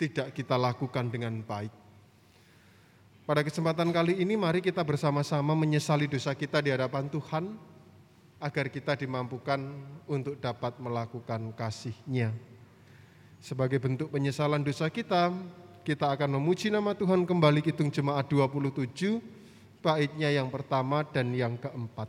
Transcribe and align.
tidak 0.00 0.32
kita 0.32 0.56
lakukan 0.56 1.12
dengan 1.12 1.44
baik. 1.44 1.68
Pada 3.28 3.44
kesempatan 3.44 3.92
kali 3.92 4.16
ini 4.24 4.34
mari 4.34 4.64
kita 4.64 4.80
bersama-sama 4.80 5.52
menyesali 5.52 6.08
dosa 6.08 6.32
kita 6.32 6.64
di 6.64 6.72
hadapan 6.72 7.06
Tuhan 7.12 7.52
agar 8.40 8.72
kita 8.72 8.96
dimampukan 8.96 9.60
untuk 10.08 10.40
dapat 10.40 10.80
melakukan 10.80 11.52
kasih-Nya. 11.52 12.32
Sebagai 13.38 13.76
bentuk 13.76 14.08
penyesalan 14.08 14.64
dosa 14.64 14.88
kita, 14.88 15.30
kita 15.84 16.10
akan 16.10 16.40
memuji 16.40 16.72
nama 16.72 16.96
Tuhan 16.96 17.28
kembali 17.28 17.60
hitung 17.60 17.92
jemaat 17.92 18.26
27, 18.26 19.20
baitnya 19.84 20.32
yang 20.32 20.48
pertama 20.48 21.04
dan 21.04 21.30
yang 21.36 21.54
keempat. 21.60 22.08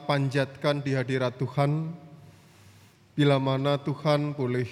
Panjatkan 0.00 0.82
di 0.82 0.94
hadirat 0.94 1.38
Tuhan, 1.38 1.94
bila 3.14 3.38
mana 3.38 3.78
Tuhan 3.78 4.34
boleh 4.34 4.66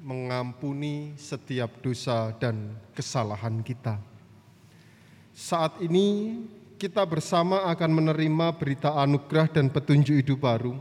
mengampuni 0.00 1.12
setiap 1.16 1.80
dosa 1.84 2.32
dan 2.36 2.72
kesalahan 2.96 3.60
kita. 3.60 4.00
Saat 5.36 5.80
ini 5.84 6.40
kita 6.80 7.04
bersama 7.04 7.68
akan 7.68 7.90
menerima 7.92 8.56
berita 8.56 8.96
anugerah 8.96 9.52
dan 9.52 9.68
petunjuk 9.68 10.16
hidup 10.16 10.40
baru, 10.44 10.76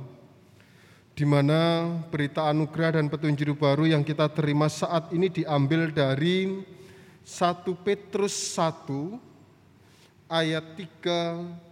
di 1.16 1.28
mana 1.28 1.92
berita 2.08 2.48
anugerah 2.48 3.00
dan 3.00 3.12
petunjuk 3.12 3.52
hidup 3.52 3.60
baru 3.60 3.92
yang 3.92 4.04
kita 4.08 4.32
terima 4.32 4.72
saat 4.72 5.12
ini 5.12 5.28
diambil 5.28 5.92
dari 5.92 6.64
1 7.28 7.84
Petrus 7.84 8.32
1 8.56 9.20
ayat 10.32 10.64
3 10.80 11.69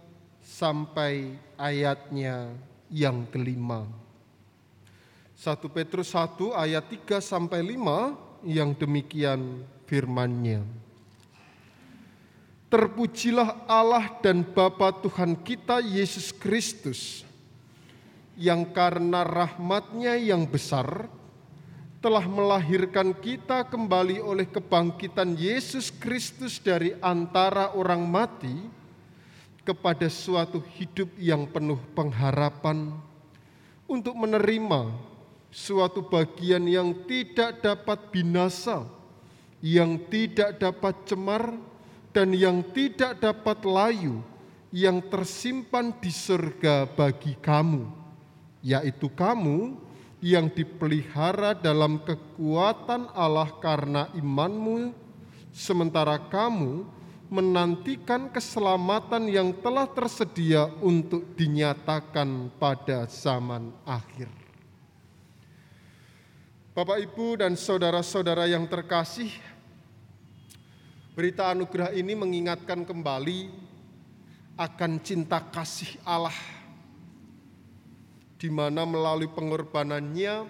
sampai 0.58 1.38
ayatnya 1.54 2.50
yang 2.90 3.22
kelima. 3.30 3.86
1 5.38 5.54
Petrus 5.70 6.10
1 6.10 6.50
ayat 6.50 6.82
3 6.82 7.22
sampai 7.22 7.62
5 7.62 8.42
yang 8.42 8.74
demikian 8.74 9.62
firmannya. 9.86 10.66
Terpujilah 12.66 13.70
Allah 13.70 14.18
dan 14.18 14.42
Bapa 14.42 14.90
Tuhan 14.98 15.38
kita 15.38 15.78
Yesus 15.78 16.34
Kristus, 16.34 17.22
yang 18.34 18.66
karena 18.74 19.22
rahmatnya 19.22 20.18
yang 20.18 20.42
besar, 20.42 21.06
telah 22.02 22.26
melahirkan 22.26 23.14
kita 23.14 23.62
kembali 23.62 24.20
oleh 24.20 24.44
kebangkitan 24.44 25.38
Yesus 25.38 25.88
Kristus 25.88 26.60
dari 26.60 26.92
antara 27.00 27.72
orang 27.72 28.04
mati, 28.04 28.77
kepada 29.68 30.08
suatu 30.08 30.64
hidup 30.80 31.12
yang 31.20 31.44
penuh 31.44 31.76
pengharapan 31.92 32.88
untuk 33.84 34.16
menerima 34.16 34.88
suatu 35.52 36.00
bagian 36.08 36.64
yang 36.64 36.96
tidak 37.04 37.60
dapat 37.60 38.00
binasa, 38.08 38.88
yang 39.60 40.00
tidak 40.08 40.56
dapat 40.56 40.96
cemar, 41.04 41.52
dan 42.16 42.32
yang 42.32 42.64
tidak 42.72 43.20
dapat 43.20 43.60
layu, 43.68 44.24
yang 44.72 45.04
tersimpan 45.04 45.92
di 46.00 46.08
surga 46.08 46.88
bagi 46.88 47.36
kamu, 47.36 47.84
yaitu 48.64 49.12
kamu 49.12 49.76
yang 50.24 50.48
dipelihara 50.48 51.52
dalam 51.52 52.00
kekuatan 52.00 53.12
Allah 53.12 53.52
karena 53.60 54.08
imanmu, 54.16 54.96
sementara 55.52 56.16
kamu 56.16 56.97
menantikan 57.28 58.32
keselamatan 58.32 59.28
yang 59.28 59.52
telah 59.60 59.84
tersedia 59.84 60.64
untuk 60.80 61.36
dinyatakan 61.36 62.48
pada 62.56 63.04
zaman 63.04 63.68
akhir. 63.84 64.32
Bapak, 66.72 67.04
Ibu, 67.04 67.44
dan 67.44 67.52
saudara-saudara 67.52 68.48
yang 68.48 68.64
terkasih, 68.64 69.28
berita 71.12 71.52
anugerah 71.52 71.92
ini 71.92 72.16
mengingatkan 72.16 72.88
kembali 72.88 73.50
akan 74.56 74.92
cinta 75.04 75.42
kasih 75.52 76.00
Allah, 76.08 76.38
di 78.40 78.48
mana 78.48 78.88
melalui 78.88 79.28
pengorbanannya 79.28 80.48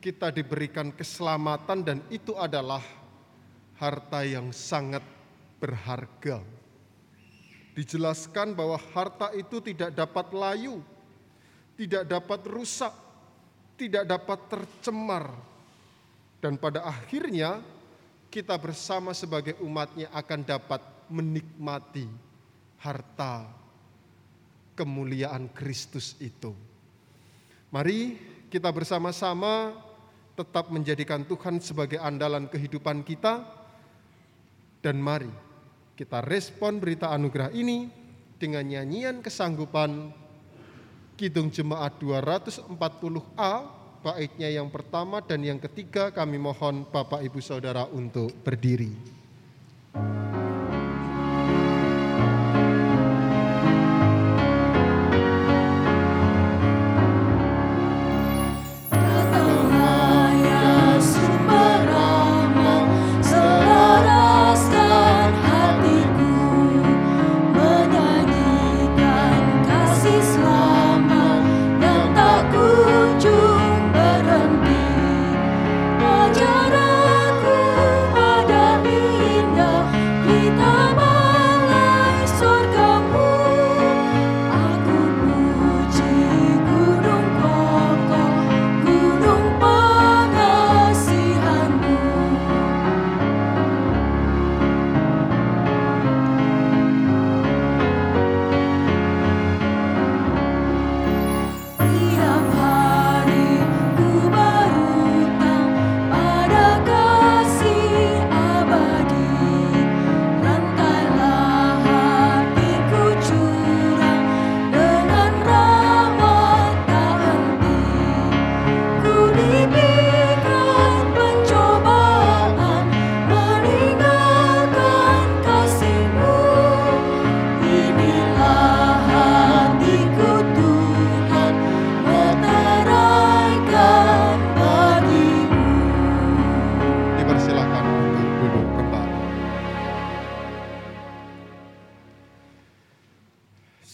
kita 0.00 0.32
diberikan 0.32 0.88
keselamatan, 0.88 1.84
dan 1.84 1.98
itu 2.08 2.32
adalah 2.38 2.80
harta 3.76 4.22
yang 4.22 4.54
sangat 4.54 5.02
berharga. 5.62 6.42
Dijelaskan 7.78 8.58
bahwa 8.58 8.74
harta 8.90 9.30
itu 9.38 9.62
tidak 9.62 9.94
dapat 9.94 10.26
layu, 10.34 10.82
tidak 11.78 12.02
dapat 12.10 12.40
rusak, 12.50 12.90
tidak 13.78 14.04
dapat 14.04 14.38
tercemar. 14.50 15.30
Dan 16.42 16.58
pada 16.58 16.82
akhirnya 16.82 17.62
kita 18.26 18.58
bersama 18.58 19.14
sebagai 19.14 19.54
umatnya 19.62 20.10
akan 20.10 20.40
dapat 20.42 20.82
menikmati 21.06 22.10
harta 22.82 23.46
kemuliaan 24.74 25.46
Kristus 25.54 26.18
itu. 26.18 26.50
Mari 27.72 28.18
kita 28.52 28.68
bersama-sama 28.68 29.72
tetap 30.36 30.68
menjadikan 30.68 31.24
Tuhan 31.24 31.60
sebagai 31.62 31.96
andalan 31.96 32.48
kehidupan 32.48 33.00
kita 33.04 33.44
dan 34.82 34.98
mari 34.98 35.30
kita 36.02 36.18
respon 36.26 36.82
berita 36.82 37.14
anugerah 37.14 37.54
ini 37.54 37.86
dengan 38.34 38.66
nyanyian 38.66 39.22
kesanggupan 39.22 40.10
Kidung 41.14 41.46
Jemaat 41.46 42.02
240A 42.02 43.54
baiknya 44.02 44.50
yang 44.50 44.66
pertama 44.66 45.22
dan 45.22 45.46
yang 45.46 45.62
ketiga 45.62 46.10
kami 46.10 46.42
mohon 46.42 46.90
Bapak 46.90 47.22
Ibu 47.22 47.38
Saudara 47.38 47.86
untuk 47.86 48.34
berdiri. 48.42 49.21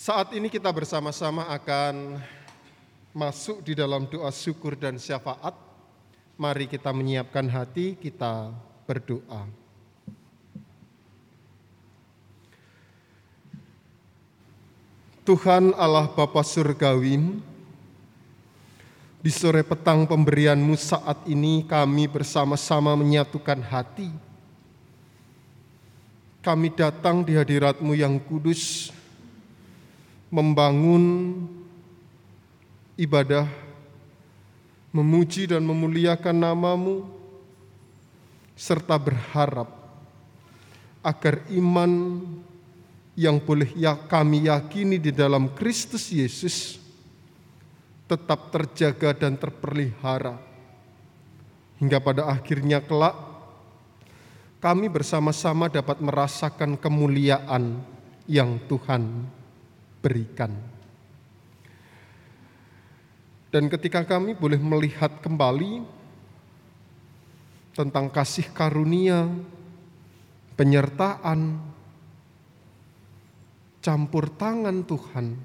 Saat 0.09 0.33
ini 0.33 0.49
kita 0.49 0.73
bersama-sama 0.73 1.45
akan 1.53 2.17
masuk 3.13 3.61
di 3.61 3.77
dalam 3.77 4.09
doa 4.09 4.33
syukur 4.33 4.73
dan 4.73 4.97
syafaat. 4.97 5.53
Mari 6.41 6.65
kita 6.65 6.89
menyiapkan 6.97 7.45
hati, 7.45 7.93
kita 7.93 8.49
berdoa. 8.89 9.45
Tuhan 15.29 15.77
Allah 15.77 16.09
Bapa 16.09 16.41
Surgawi, 16.41 17.21
di 19.21 19.29
sore 19.29 19.61
petang 19.61 20.09
pemberianmu 20.09 20.73
saat 20.81 21.21
ini 21.29 21.69
kami 21.69 22.09
bersama-sama 22.09 22.97
menyatukan 22.97 23.61
hati. 23.61 24.09
Kami 26.41 26.73
datang 26.73 27.21
di 27.21 27.37
hadiratmu 27.37 27.93
yang 27.93 28.17
kudus, 28.17 28.97
membangun 30.29 31.45
ibadah, 33.01 33.49
memuji 34.93 35.49
dan 35.49 35.65
memuliakan 35.65 36.37
namamu, 36.37 37.09
serta 38.59 38.99
berharap 38.99 39.71
agar 41.01 41.47
iman 41.55 42.21
yang 43.19 43.41
boleh 43.41 43.71
ya 43.75 43.97
kami 43.97 44.47
yakini 44.47 45.01
di 45.01 45.11
dalam 45.15 45.51
Kristus 45.55 46.11
Yesus 46.13 46.79
tetap 48.11 48.51
terjaga 48.51 49.15
dan 49.15 49.39
terpelihara. 49.39 50.39
Hingga 51.79 51.99
pada 52.03 52.27
akhirnya 52.27 52.83
kelak 52.83 53.15
kami 54.59 54.91
bersama-sama 54.91 55.71
dapat 55.71 56.03
merasakan 56.03 56.75
kemuliaan 56.75 57.79
yang 58.27 58.59
Tuhan 58.67 59.38
berikan. 59.99 60.53
Dan 63.49 63.73
ketika 63.73 64.05
kami 64.05 64.37
boleh 64.37 64.61
melihat 64.61 65.25
kembali 65.25 65.81
tentang 67.73 68.13
kasih 68.13 68.53
karunia, 68.53 69.25
penyertaan, 70.53 71.57
campur 73.81 74.29
tangan 74.29 74.85
Tuhan 74.85 75.39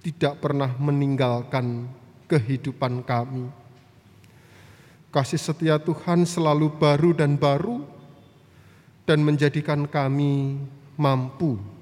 tidak 0.00 0.40
pernah 0.40 0.72
meninggalkan 0.80 1.90
kehidupan 2.24 3.04
kami. 3.04 3.52
Kasih 5.12 5.40
setia 5.40 5.76
Tuhan 5.76 6.24
selalu 6.24 6.72
baru 6.78 7.12
dan 7.12 7.36
baru 7.36 7.84
dan 9.04 9.20
menjadikan 9.20 9.84
kami 9.84 10.56
mampu 10.96 11.75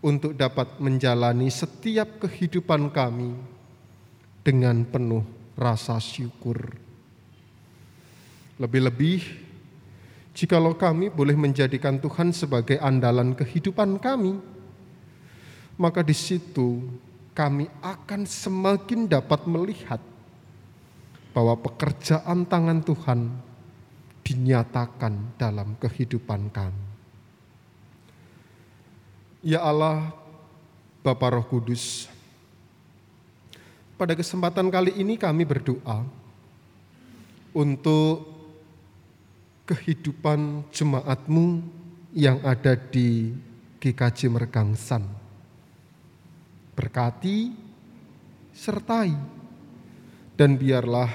untuk 0.00 0.32
dapat 0.32 0.80
menjalani 0.80 1.52
setiap 1.52 2.24
kehidupan 2.24 2.88
kami 2.88 3.36
dengan 4.40 4.84
penuh 4.88 5.24
rasa 5.56 6.00
syukur. 6.00 6.72
Lebih-lebih, 8.56 9.20
jikalau 10.32 10.76
kami 10.76 11.12
boleh 11.12 11.36
menjadikan 11.36 12.00
Tuhan 12.00 12.32
sebagai 12.32 12.80
andalan 12.80 13.36
kehidupan 13.36 14.00
kami, 14.00 14.36
maka 15.80 16.04
di 16.04 16.16
situ 16.16 16.84
kami 17.36 17.68
akan 17.80 18.28
semakin 18.28 19.08
dapat 19.08 19.48
melihat 19.48 20.00
bahwa 21.32 21.56
pekerjaan 21.56 22.44
tangan 22.44 22.84
Tuhan 22.84 23.20
dinyatakan 24.24 25.40
dalam 25.40 25.76
kehidupan 25.80 26.52
kami. 26.52 26.89
Ya 29.40 29.64
Allah, 29.64 30.12
Bapa 31.00 31.32
Roh 31.32 31.48
Kudus, 31.48 32.04
pada 33.96 34.12
kesempatan 34.12 34.68
kali 34.68 35.00
ini 35.00 35.16
kami 35.16 35.48
berdoa 35.48 36.04
untuk 37.56 38.28
kehidupan 39.64 40.68
jemaatmu 40.68 41.64
yang 42.12 42.36
ada 42.44 42.76
di 42.76 43.32
GKJ 43.80 44.28
Mergangsan. 44.28 45.08
Berkati, 46.76 47.48
sertai, 48.52 49.16
dan 50.36 50.60
biarlah 50.60 51.08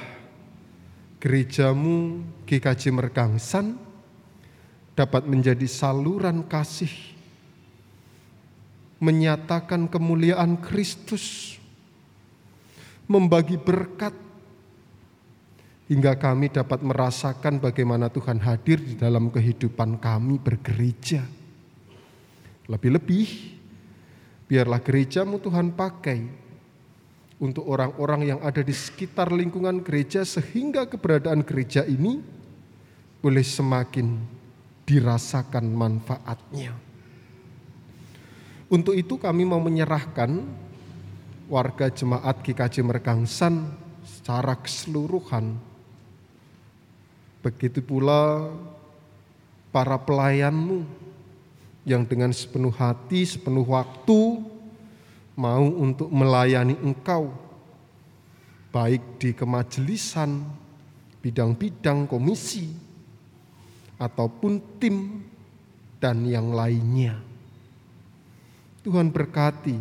gerejamu 1.21 2.25
GKJ 2.49 2.89
Mergangsan 2.89 3.77
dapat 4.97 5.29
menjadi 5.29 5.69
saluran 5.69 6.41
kasih 6.41 7.14
menyatakan 9.05 9.85
kemuliaan 9.85 10.57
Kristus, 10.57 11.57
membagi 13.05 13.61
berkat, 13.61 14.17
hingga 15.85 16.17
kami 16.17 16.49
dapat 16.49 16.81
merasakan 16.81 17.61
bagaimana 17.61 18.09
Tuhan 18.09 18.41
hadir 18.41 18.81
di 18.81 18.97
dalam 18.97 19.29
kehidupan 19.29 20.01
kami 20.01 20.41
bergereja. 20.41 21.21
Lebih-lebih, 22.65 23.27
biarlah 24.49 24.81
gerejamu 24.81 25.37
Tuhan 25.37 25.77
pakai 25.77 26.25
untuk 27.37 27.69
orang-orang 27.69 28.33
yang 28.33 28.39
ada 28.41 28.65
di 28.65 28.73
sekitar 28.73 29.29
lingkungan 29.29 29.85
gereja 29.85 30.25
sehingga 30.25 30.89
keberadaan 30.89 31.45
gereja 31.45 31.85
ini 31.85 32.23
boleh 33.21 33.45
semakin 33.45 34.17
dirasakan 34.85 35.65
manfaatnya. 35.69 36.73
Untuk 38.75 38.91
itu 38.91 39.15
kami 39.15 39.47
mau 39.47 39.63
menyerahkan 39.63 40.43
warga 41.47 41.87
jemaat 41.87 42.43
GKJ 42.43 42.83
Mergangsan 42.83 43.71
secara 44.03 44.51
keseluruhan. 44.59 45.55
Begitu 47.39 47.79
pula 47.79 48.51
para 49.71 49.95
pelayanmu 49.95 50.83
yang 51.87 52.03
dengan 52.03 52.35
sepenuh 52.35 52.75
hati, 52.75 53.23
sepenuh 53.23 53.63
waktu 53.63 54.43
mau 55.39 55.63
untuk 55.63 56.11
melayani 56.11 56.75
engkau, 56.83 57.31
baik 58.75 59.23
di 59.23 59.31
kemajelisan, 59.31 60.43
bidang-bidang 61.23 62.11
komisi, 62.11 62.75
ataupun 63.95 64.59
tim 64.83 65.23
dan 66.03 66.27
yang 66.27 66.51
lainnya. 66.51 67.34
Tuhan 68.85 69.09
berkati, 69.09 69.73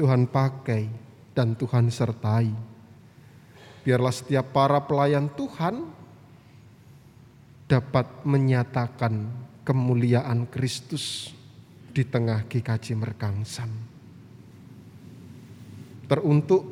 Tuhan 0.00 0.24
pakai, 0.32 0.88
dan 1.36 1.52
Tuhan 1.52 1.92
sertai. 1.92 2.48
Biarlah 3.84 4.16
setiap 4.16 4.48
para 4.48 4.80
pelayan 4.80 5.28
Tuhan 5.36 5.84
dapat 7.68 8.24
menyatakan 8.24 9.28
kemuliaan 9.60 10.48
Kristus 10.48 11.36
di 11.92 12.00
tengah 12.08 12.48
GKJ 12.48 12.96
Merkangsan. 12.96 13.68
Teruntuk 16.08 16.64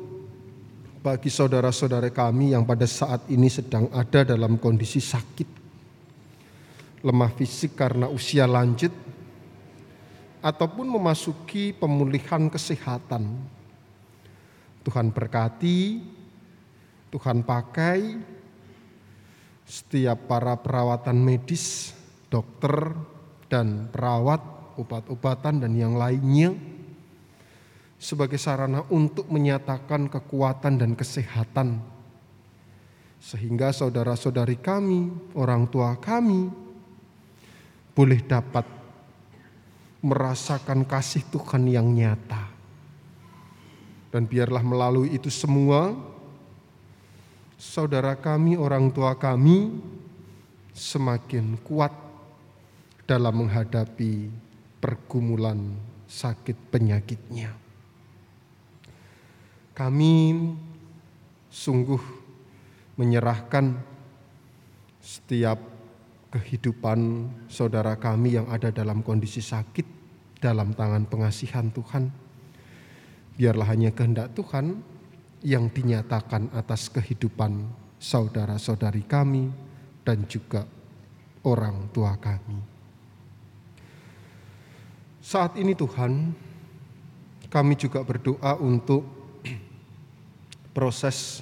bagi 1.05 1.29
saudara-saudara 1.29 2.09
kami 2.09 2.57
yang 2.57 2.65
pada 2.65 2.89
saat 2.89 3.29
ini 3.29 3.45
sedang 3.53 3.93
ada 3.93 4.25
dalam 4.25 4.57
kondisi 4.57 4.97
sakit, 4.97 5.49
lemah 7.05 7.31
fisik 7.37 7.77
karena 7.77 8.09
usia 8.09 8.49
lanjut, 8.49 9.02
ataupun 10.43 10.91
memasuki 10.91 11.71
pemulihan 11.71 12.51
kesehatan. 12.51 13.23
Tuhan 14.83 15.15
berkati, 15.15 16.03
Tuhan 17.07 17.47
pakai 17.47 18.19
setiap 19.63 20.27
para 20.27 20.59
perawatan 20.59 21.23
medis 21.23 21.95
dokter 22.27 22.91
dan 23.47 23.87
perawat, 23.87 24.43
obat-obatan 24.75 25.63
dan 25.63 25.71
yang 25.79 25.95
lainnya 25.95 26.51
sebagai 27.95 28.35
sarana 28.35 28.83
untuk 28.91 29.31
menyatakan 29.31 30.11
kekuatan 30.11 30.75
dan 30.75 30.91
kesehatan 30.99 31.79
sehingga 33.23 33.71
saudara-saudari 33.71 34.59
kami, 34.59 35.07
orang 35.39 35.71
tua 35.71 35.95
kami 35.95 36.51
boleh 37.95 38.19
dapat 38.27 38.82
merasakan 40.03 40.83
kasih 40.83 41.23
Tuhan 41.31 41.63
yang 41.71 41.87
nyata. 41.87 42.51
Dan 44.11 44.29
biarlah 44.29 44.61
melalui 44.61 45.15
itu 45.15 45.31
semua 45.31 45.95
saudara 47.57 48.13
kami, 48.19 48.59
orang 48.59 48.91
tua 48.91 49.15
kami 49.17 49.73
semakin 50.75 51.57
kuat 51.63 51.95
dalam 53.07 53.47
menghadapi 53.47 54.29
pergumulan 54.77 55.57
sakit 56.05 56.57
penyakitnya. 56.69 57.55
Kami 59.73 60.13
sungguh 61.49 62.03
menyerahkan 62.99 63.73
setiap 65.01 65.57
kehidupan 66.29 67.29
saudara 67.49 67.97
kami 67.97 68.37
yang 68.37 68.45
ada 68.49 68.69
dalam 68.69 69.01
kondisi 69.01 69.41
sakit 69.41 69.92
dalam 70.43 70.75
tangan 70.75 71.07
pengasihan 71.07 71.71
Tuhan. 71.71 72.11
Biarlah 73.39 73.71
hanya 73.71 73.95
kehendak 73.95 74.35
Tuhan 74.35 74.83
yang 75.39 75.71
dinyatakan 75.71 76.51
atas 76.51 76.91
kehidupan 76.91 77.63
saudara-saudari 77.95 79.07
kami 79.07 79.47
dan 80.03 80.27
juga 80.27 80.67
orang 81.47 81.87
tua 81.95 82.19
kami. 82.19 82.59
Saat 85.23 85.55
ini 85.55 85.71
Tuhan, 85.71 86.35
kami 87.47 87.73
juga 87.79 88.03
berdoa 88.03 88.59
untuk 88.59 89.07
proses 90.75 91.39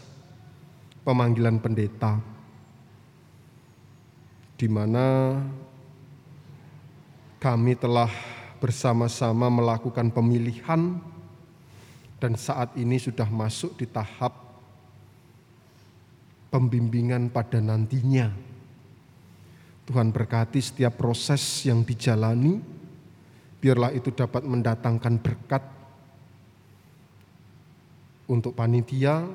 pemanggilan 1.02 1.58
pendeta 1.58 2.22
di 4.54 4.70
mana 4.70 5.34
kami 7.42 7.74
telah 7.74 8.41
bersama-sama 8.62 9.50
melakukan 9.50 10.14
pemilihan 10.14 11.02
dan 12.22 12.38
saat 12.38 12.78
ini 12.78 13.02
sudah 13.02 13.26
masuk 13.26 13.74
di 13.82 13.90
tahap 13.90 14.38
pembimbingan 16.54 17.34
pada 17.34 17.58
nantinya. 17.58 18.30
Tuhan 19.90 20.14
berkati 20.14 20.62
setiap 20.62 21.02
proses 21.02 21.42
yang 21.66 21.82
dijalani 21.82 22.62
biarlah 23.62 23.94
itu 23.94 24.14
dapat 24.14 24.46
mendatangkan 24.46 25.16
berkat 25.22 25.64
untuk 28.26 28.58
panitia, 28.58 29.26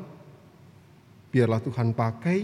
biarlah 1.30 1.62
Tuhan 1.62 1.94
pakai 1.94 2.38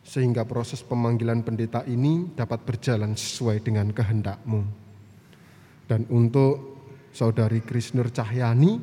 sehingga 0.00 0.48
proses 0.48 0.80
pemanggilan 0.80 1.44
pendeta 1.44 1.84
ini 1.84 2.32
dapat 2.32 2.64
berjalan 2.64 3.12
sesuai 3.12 3.60
dengan 3.60 3.92
kehendak-Mu. 3.92 4.87
Dan 5.88 6.04
untuk 6.12 6.76
saudari 7.16 7.64
Krisnur 7.64 8.12
Cahyani, 8.12 8.76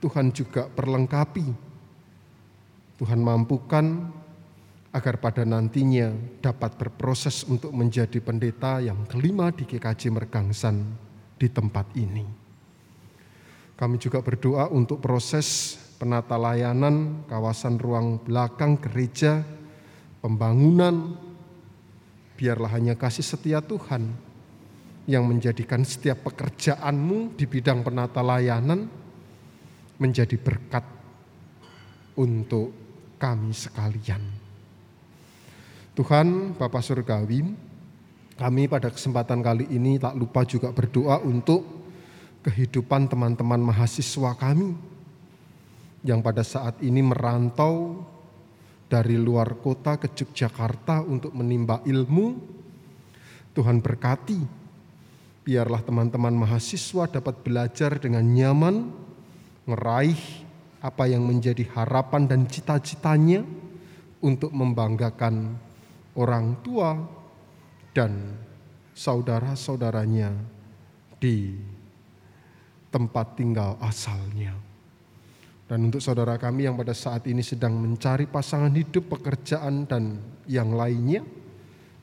Tuhan 0.00 0.32
juga 0.32 0.64
perlengkapi. 0.64 1.68
Tuhan 2.96 3.20
mampukan 3.20 4.08
agar 4.90 5.20
pada 5.20 5.44
nantinya 5.44 6.10
dapat 6.40 6.74
berproses 6.80 7.44
untuk 7.46 7.70
menjadi 7.76 8.18
pendeta 8.18 8.80
yang 8.80 9.04
kelima 9.06 9.52
di 9.52 9.68
GKJ 9.68 10.10
Mergangsan 10.10 10.76
di 11.36 11.48
tempat 11.52 11.86
ini. 11.94 12.24
Kami 13.76 13.96
juga 13.96 14.20
berdoa 14.20 14.68
untuk 14.68 15.00
proses 15.00 15.78
penata 15.96 16.36
layanan 16.36 17.24
kawasan 17.28 17.80
ruang 17.80 18.20
belakang 18.20 18.76
gereja, 18.76 19.40
pembangunan, 20.20 21.16
biarlah 22.36 22.72
hanya 22.72 22.96
kasih 22.96 23.24
setia 23.24 23.60
Tuhan 23.64 24.29
yang 25.10 25.26
menjadikan 25.26 25.82
setiap 25.82 26.22
pekerjaanmu 26.30 27.34
di 27.34 27.50
bidang 27.50 27.82
penata 27.82 28.22
layanan 28.22 28.86
menjadi 29.98 30.38
berkat 30.38 30.86
untuk 32.14 32.70
kami 33.18 33.50
sekalian. 33.50 34.22
Tuhan 35.98 36.54
Bapa 36.54 36.78
Surgawi, 36.78 37.42
kami 38.38 38.62
pada 38.70 38.88
kesempatan 38.94 39.42
kali 39.42 39.66
ini 39.74 39.98
tak 39.98 40.14
lupa 40.14 40.46
juga 40.46 40.70
berdoa 40.70 41.18
untuk 41.26 41.66
kehidupan 42.46 43.10
teman-teman 43.10 43.60
mahasiswa 43.60 44.32
kami 44.38 44.72
yang 46.06 46.24
pada 46.24 46.40
saat 46.40 46.80
ini 46.80 47.04
merantau 47.04 48.00
dari 48.88 49.20
luar 49.20 49.60
kota 49.60 50.00
ke 50.00 50.08
Yogyakarta 50.08 51.04
untuk 51.04 51.36
menimba 51.36 51.84
ilmu. 51.84 52.58
Tuhan 53.50 53.82
berkati, 53.82 54.59
biarlah 55.44 55.80
teman-teman 55.80 56.36
mahasiswa 56.36 57.08
dapat 57.08 57.40
belajar 57.40 57.96
dengan 57.96 58.24
nyaman, 58.24 58.92
meraih 59.64 60.18
apa 60.80 61.08
yang 61.08 61.24
menjadi 61.24 61.64
harapan 61.76 62.28
dan 62.28 62.48
cita-citanya 62.48 63.44
untuk 64.20 64.52
membanggakan 64.52 65.56
orang 66.16 66.60
tua 66.60 66.96
dan 67.96 68.36
saudara-saudaranya 68.92 70.32
di 71.20 71.56
tempat 72.92 73.36
tinggal 73.36 73.76
asalnya. 73.80 74.56
Dan 75.70 75.86
untuk 75.86 76.02
saudara 76.02 76.34
kami 76.34 76.66
yang 76.66 76.74
pada 76.74 76.90
saat 76.90 77.30
ini 77.30 77.46
sedang 77.46 77.78
mencari 77.78 78.26
pasangan 78.26 78.74
hidup, 78.74 79.06
pekerjaan, 79.06 79.86
dan 79.86 80.18
yang 80.50 80.74
lainnya, 80.74 81.22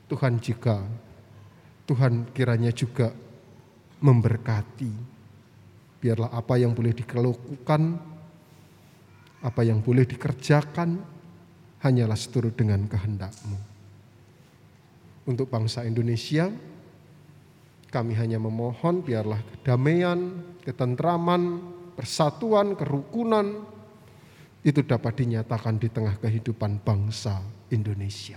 Tuhan 0.08 0.40
juga, 0.40 0.80
Tuhan 1.84 2.32
kiranya 2.32 2.72
juga 2.72 3.12
memberkati. 4.00 4.92
Biarlah 5.98 6.30
apa 6.30 6.54
yang 6.54 6.74
boleh 6.74 6.94
dikeluhkan, 6.94 7.82
apa 9.42 9.60
yang 9.66 9.82
boleh 9.82 10.06
dikerjakan, 10.06 11.02
hanyalah 11.82 12.18
seturut 12.18 12.54
dengan 12.54 12.86
kehendakmu 12.86 13.58
untuk 15.28 15.52
bangsa 15.52 15.84
Indonesia. 15.84 16.48
Kami 17.88 18.12
hanya 18.16 18.36
memohon 18.36 19.00
biarlah 19.00 19.40
kedamaian, 19.58 20.44
ketentraman, 20.60 21.60
persatuan, 21.96 22.76
kerukunan 22.76 23.64
itu 24.60 24.84
dapat 24.84 25.24
dinyatakan 25.24 25.80
di 25.80 25.88
tengah 25.88 26.20
kehidupan 26.20 26.84
bangsa 26.84 27.40
Indonesia. 27.72 28.36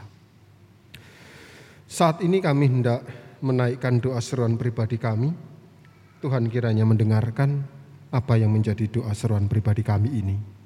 Saat 1.83 2.23
ini 2.23 2.39
kami 2.39 2.71
hendak 2.71 3.03
menaikkan 3.43 3.99
doa 3.99 4.23
seruan 4.23 4.55
pribadi 4.55 4.95
kami. 4.95 5.50
Tuhan 6.21 6.53
kiranya 6.53 6.85
mendengarkan 6.85 7.65
apa 8.13 8.37
yang 8.37 8.53
menjadi 8.53 8.85
doa 8.85 9.09
seruan 9.17 9.49
pribadi 9.49 9.81
kami 9.81 10.21
ini. 10.21 10.60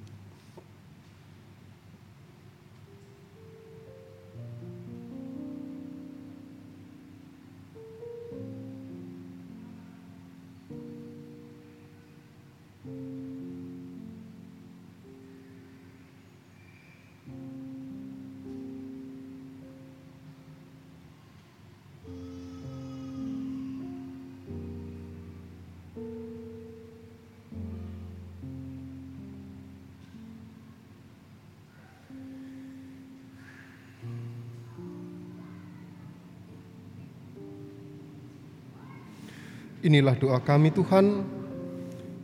Inilah 39.86 40.18
doa 40.18 40.42
kami 40.42 40.74
Tuhan, 40.74 41.22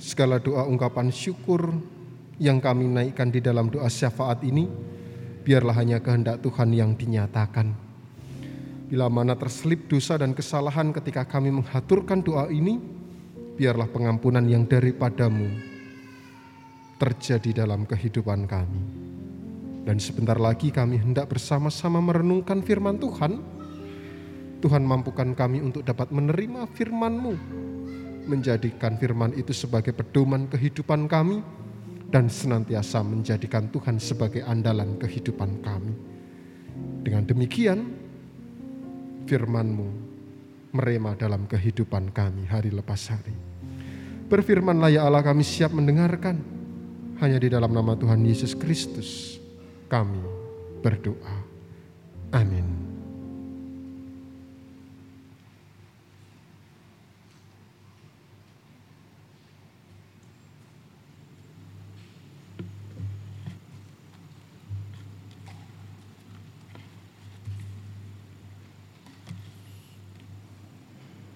segala 0.01 0.41
doa 0.41 0.65
ungkapan 0.65 1.13
syukur 1.13 1.69
yang 2.41 2.57
kami 2.57 2.89
naikkan 2.89 3.29
di 3.29 3.37
dalam 3.37 3.69
doa 3.69 3.85
syafaat 3.85 4.41
ini, 4.41 4.65
biarlah 5.45 5.77
hanya 5.77 6.01
kehendak 6.01 6.41
Tuhan 6.41 6.73
yang 6.73 6.97
dinyatakan. 6.97 7.69
Bila 8.89 9.13
mana 9.13 9.37
terselip 9.37 9.85
dosa 9.85 10.17
dan 10.17 10.33
kesalahan 10.33 10.89
ketika 10.89 11.21
kami 11.21 11.53
mengaturkan 11.53 12.25
doa 12.25 12.49
ini, 12.49 12.81
biarlah 13.53 13.85
pengampunan 13.93 14.41
yang 14.49 14.65
daripadamu 14.65 15.53
terjadi 16.97 17.61
dalam 17.61 17.85
kehidupan 17.85 18.49
kami. 18.49 18.81
Dan 19.85 20.01
sebentar 20.01 20.41
lagi 20.41 20.73
kami 20.73 20.97
hendak 20.97 21.29
bersama-sama 21.29 22.01
merenungkan 22.01 22.65
firman 22.65 22.97
Tuhan. 22.97 23.60
Tuhan 24.61 24.85
mampukan 24.85 25.33
kami 25.33 25.59
untuk 25.65 25.81
dapat 25.81 26.13
menerima 26.13 26.69
firman-Mu, 26.69 27.33
menjadikan 28.29 28.95
firman 29.01 29.33
itu 29.33 29.51
sebagai 29.51 29.91
pedoman 29.91 30.45
kehidupan 30.45 31.09
kami, 31.09 31.41
dan 32.13 32.29
senantiasa 32.29 33.01
menjadikan 33.01 33.73
Tuhan 33.73 33.97
sebagai 33.97 34.45
andalan 34.45 35.01
kehidupan 35.01 35.65
kami. 35.65 35.95
Dengan 37.01 37.25
demikian, 37.25 37.89
firman-Mu 39.25 39.89
merema 40.75 41.15
dalam 41.15 41.47
kehidupan 41.47 42.13
kami 42.13 42.47
hari 42.47 42.69
lepas 42.71 43.11
hari. 43.11 43.35
Berfirmanlah 44.31 44.91
ya 44.91 45.07
Allah 45.07 45.23
kami 45.23 45.43
siap 45.43 45.75
mendengarkan. 45.75 46.39
Hanya 47.19 47.37
di 47.37 47.53
dalam 47.53 47.69
nama 47.69 47.93
Tuhan 47.93 48.23
Yesus 48.25 48.57
Kristus 48.57 49.37
kami 49.91 50.23
berdoa. 50.81 51.37
Amin. 52.33 52.90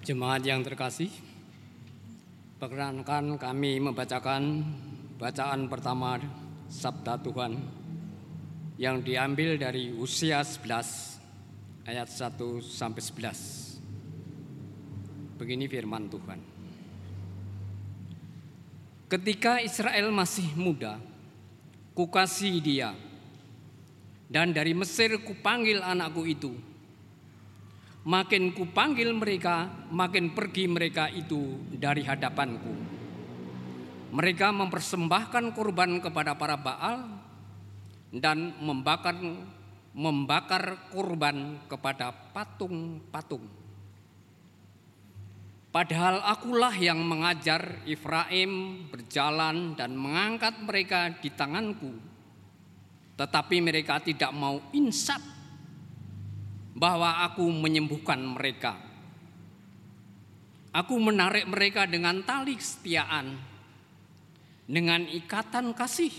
Jemaat 0.05 0.45
yang 0.45 0.61
terkasih, 0.61 1.09
perkenankan 2.61 3.41
kami 3.41 3.81
membacakan 3.81 4.61
bacaan 5.17 5.65
pertama 5.65 6.21
Sabda 6.69 7.17
Tuhan 7.25 7.57
yang 8.77 9.01
diambil 9.01 9.57
dari 9.57 9.89
usia 9.97 10.45
11 10.45 11.89
ayat 11.89 12.05
1 12.05 12.37
sampai 12.61 13.01
11. 13.01 15.41
Begini 15.41 15.65
firman 15.65 16.05
Tuhan. 16.05 16.37
Ketika 19.09 19.57
Israel 19.65 20.13
masih 20.13 20.53
muda, 20.53 21.01
kukasih 21.97 22.61
dia, 22.61 22.93
dan 24.29 24.53
dari 24.53 24.77
Mesir 24.77 25.17
kupanggil 25.25 25.81
anakku 25.81 26.29
itu, 26.29 26.74
Makin 28.05 28.53
kupanggil 28.53 29.17
mereka, 29.17 29.65
makin 29.89 30.37
pergi 30.37 30.69
mereka 30.69 31.09
itu 31.09 31.57
dari 31.73 32.05
hadapanku. 32.05 32.73
Mereka 34.13 34.53
mempersembahkan 34.53 35.57
kurban 35.57 35.97
kepada 35.97 36.37
para 36.37 36.53
Baal 36.53 37.01
dan 38.13 38.53
membakar 38.61 39.17
membakar 39.95 40.91
kurban 40.93 41.65
kepada 41.65 42.13
patung-patung. 42.29 43.47
Padahal 45.73 46.21
akulah 46.23 46.71
yang 46.77 47.01
mengajar 47.01 47.83
Efraim 47.89 48.85
berjalan 48.87 49.73
dan 49.73 49.97
mengangkat 49.97 50.61
mereka 50.61 51.09
di 51.19 51.33
tanganku. 51.33 51.89
Tetapi 53.17 53.57
mereka 53.65 53.99
tidak 53.99 54.31
mau 54.31 54.61
insaf 54.71 55.34
bahwa 56.75 57.23
aku 57.23 57.47
menyembuhkan 57.47 58.19
mereka. 58.19 58.75
Aku 60.75 60.99
menarik 60.99 61.47
mereka 61.47 61.87
dengan 61.87 62.19
tali 62.27 62.59
kesetiaan, 62.59 63.39
dengan 64.67 65.07
ikatan 65.07 65.71
kasih. 65.71 66.11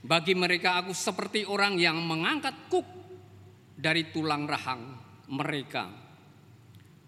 Bagi 0.00 0.38
mereka 0.38 0.78
aku 0.78 0.94
seperti 0.94 1.42
orang 1.42 1.74
yang 1.76 1.98
mengangkat 2.06 2.70
kuk 2.70 2.86
dari 3.74 4.14
tulang 4.14 4.46
rahang 4.46 4.94
mereka. 5.26 5.90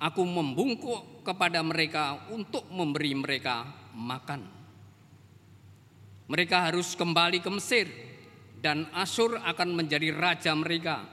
Aku 0.03 0.27
membungkuk 0.27 1.23
kepada 1.23 1.63
mereka 1.63 2.27
untuk 2.35 2.67
memberi 2.75 3.15
mereka 3.15 3.63
makan. 3.95 4.43
Mereka 6.27 6.57
harus 6.67 6.99
kembali 6.99 7.39
ke 7.39 7.51
Mesir 7.55 7.87
dan 8.59 8.91
Asur 8.91 9.39
akan 9.39 9.71
menjadi 9.79 10.11
raja 10.11 10.51
mereka 10.59 11.07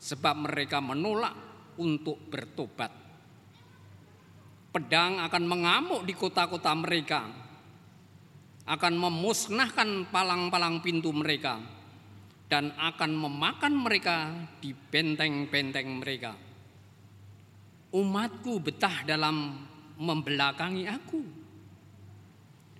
sebab 0.00 0.48
mereka 0.48 0.78
menolak 0.80 1.34
untuk 1.80 2.20
bertobat. 2.28 2.92
Pedang 4.72 5.24
akan 5.24 5.44
mengamuk 5.48 6.04
di 6.04 6.12
kota-kota 6.12 6.76
mereka, 6.76 7.24
akan 8.68 8.94
memusnahkan 9.00 10.12
palang-palang 10.12 10.84
pintu 10.84 11.16
mereka, 11.16 11.56
dan 12.46 12.76
akan 12.76 13.10
memakan 13.16 13.72
mereka 13.72 14.28
di 14.60 14.76
benteng-benteng 14.76 15.88
mereka. 15.96 16.36
Umatku 17.96 18.60
betah 18.60 19.00
dalam 19.08 19.64
membelakangi 19.96 20.84
aku. 20.84 21.22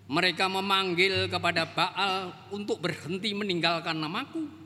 Mereka 0.07 0.47
memanggil 0.47 1.27
kepada 1.33 1.67
Baal 1.67 2.31
untuk 2.53 2.79
berhenti 2.79 3.35
meninggalkan 3.35 3.97
namaku 3.99 4.66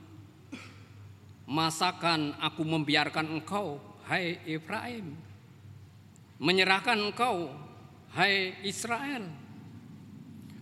Masakan 1.50 2.38
aku 2.38 2.62
membiarkan 2.62 3.26
engkau, 3.26 3.82
hai 4.06 4.38
Efraim? 4.46 5.18
Menyerahkan 6.38 6.94
engkau, 6.94 7.50
hai 8.14 8.54
Israel? 8.62 9.26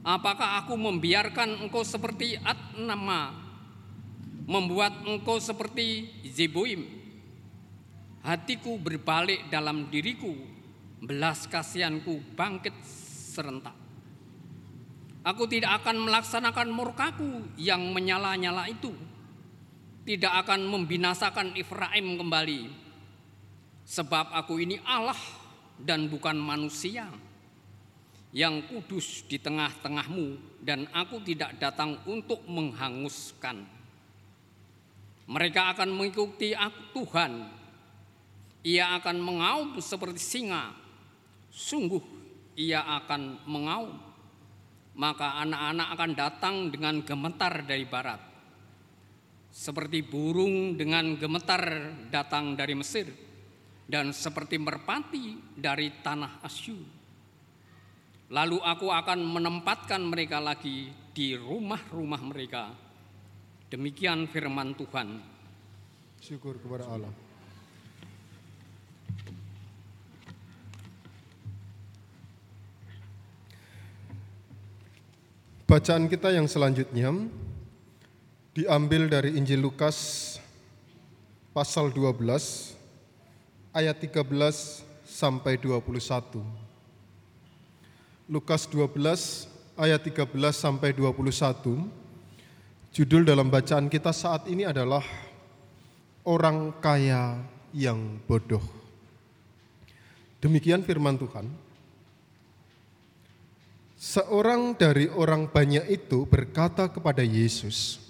Apakah 0.00 0.64
aku 0.64 0.80
membiarkan 0.80 1.60
engkau 1.60 1.84
seperti 1.84 2.40
Adnama, 2.40 3.36
membuat 4.48 5.04
engkau 5.04 5.36
seperti 5.36 6.08
Zeboim? 6.24 6.88
Hatiku 8.24 8.80
berbalik 8.80 9.52
dalam 9.52 9.92
diriku, 9.92 10.32
belas 11.04 11.44
kasihanku 11.52 12.32
bangkit 12.32 12.72
serentak. 13.36 13.76
Aku 15.20 15.44
tidak 15.44 15.84
akan 15.84 16.00
melaksanakan 16.08 16.72
murkaku 16.72 17.44
yang 17.60 17.92
menyala-nyala 17.92 18.72
itu 18.72 18.96
tidak 20.08 20.48
akan 20.48 20.64
membinasakan 20.64 21.52
Efraim 21.52 22.16
kembali. 22.16 22.72
Sebab 23.84 24.32
aku 24.32 24.56
ini 24.56 24.80
Allah 24.88 25.20
dan 25.76 26.08
bukan 26.08 26.32
manusia 26.32 27.12
yang 28.32 28.64
kudus 28.64 29.28
di 29.28 29.36
tengah-tengahmu 29.36 30.56
dan 30.64 30.88
aku 30.96 31.20
tidak 31.28 31.60
datang 31.60 32.00
untuk 32.08 32.40
menghanguskan. 32.48 33.68
Mereka 35.28 35.76
akan 35.76 35.92
mengikuti 35.92 36.56
aku 36.56 37.04
Tuhan. 37.04 37.32
Ia 38.64 38.96
akan 38.96 39.16
mengaum 39.20 39.76
seperti 39.76 40.24
singa. 40.24 40.72
Sungguh 41.52 42.00
ia 42.56 42.80
akan 43.04 43.44
mengaum. 43.44 43.92
Maka 44.96 45.44
anak-anak 45.44 45.88
akan 45.92 46.12
datang 46.16 46.56
dengan 46.72 47.04
gemetar 47.04 47.60
dari 47.68 47.84
barat 47.84 48.27
seperti 49.58 50.06
burung 50.06 50.78
dengan 50.78 51.18
gemetar 51.18 51.90
datang 52.14 52.54
dari 52.54 52.78
Mesir 52.78 53.10
dan 53.90 54.14
seperti 54.14 54.54
merpati 54.54 55.34
dari 55.58 55.98
tanah 55.98 56.38
Asyur. 56.46 56.86
Lalu 58.30 58.62
aku 58.62 58.86
akan 58.94 59.18
menempatkan 59.18 59.98
mereka 60.06 60.38
lagi 60.38 60.94
di 61.10 61.34
rumah-rumah 61.34 62.22
mereka. 62.22 62.70
Demikian 63.66 64.30
firman 64.30 64.78
Tuhan. 64.78 65.18
Syukur 66.22 66.62
kepada 66.62 66.86
Allah. 66.86 67.10
Bacaan 75.66 76.06
kita 76.06 76.32
yang 76.32 76.46
selanjutnya 76.46 77.12
diambil 78.58 79.06
dari 79.06 79.38
Injil 79.38 79.62
Lukas 79.62 80.34
pasal 81.54 81.94
12 81.94 82.74
ayat 83.70 83.94
13 84.02 84.26
sampai 85.06 85.54
21. 85.54 86.42
Lukas 88.26 88.66
12 88.66 89.46
ayat 89.78 90.02
13 90.02 90.26
sampai 90.50 90.90
21. 90.90 91.86
Judul 92.90 93.22
dalam 93.22 93.46
bacaan 93.46 93.86
kita 93.86 94.10
saat 94.10 94.50
ini 94.50 94.66
adalah 94.66 95.06
orang 96.26 96.74
kaya 96.82 97.38
yang 97.70 98.18
bodoh. 98.26 98.64
Demikian 100.42 100.82
firman 100.82 101.14
Tuhan. 101.14 101.46
Seorang 103.94 104.74
dari 104.74 105.06
orang 105.06 105.46
banyak 105.46 105.86
itu 105.94 106.26
berkata 106.26 106.90
kepada 106.90 107.22
Yesus, 107.22 108.07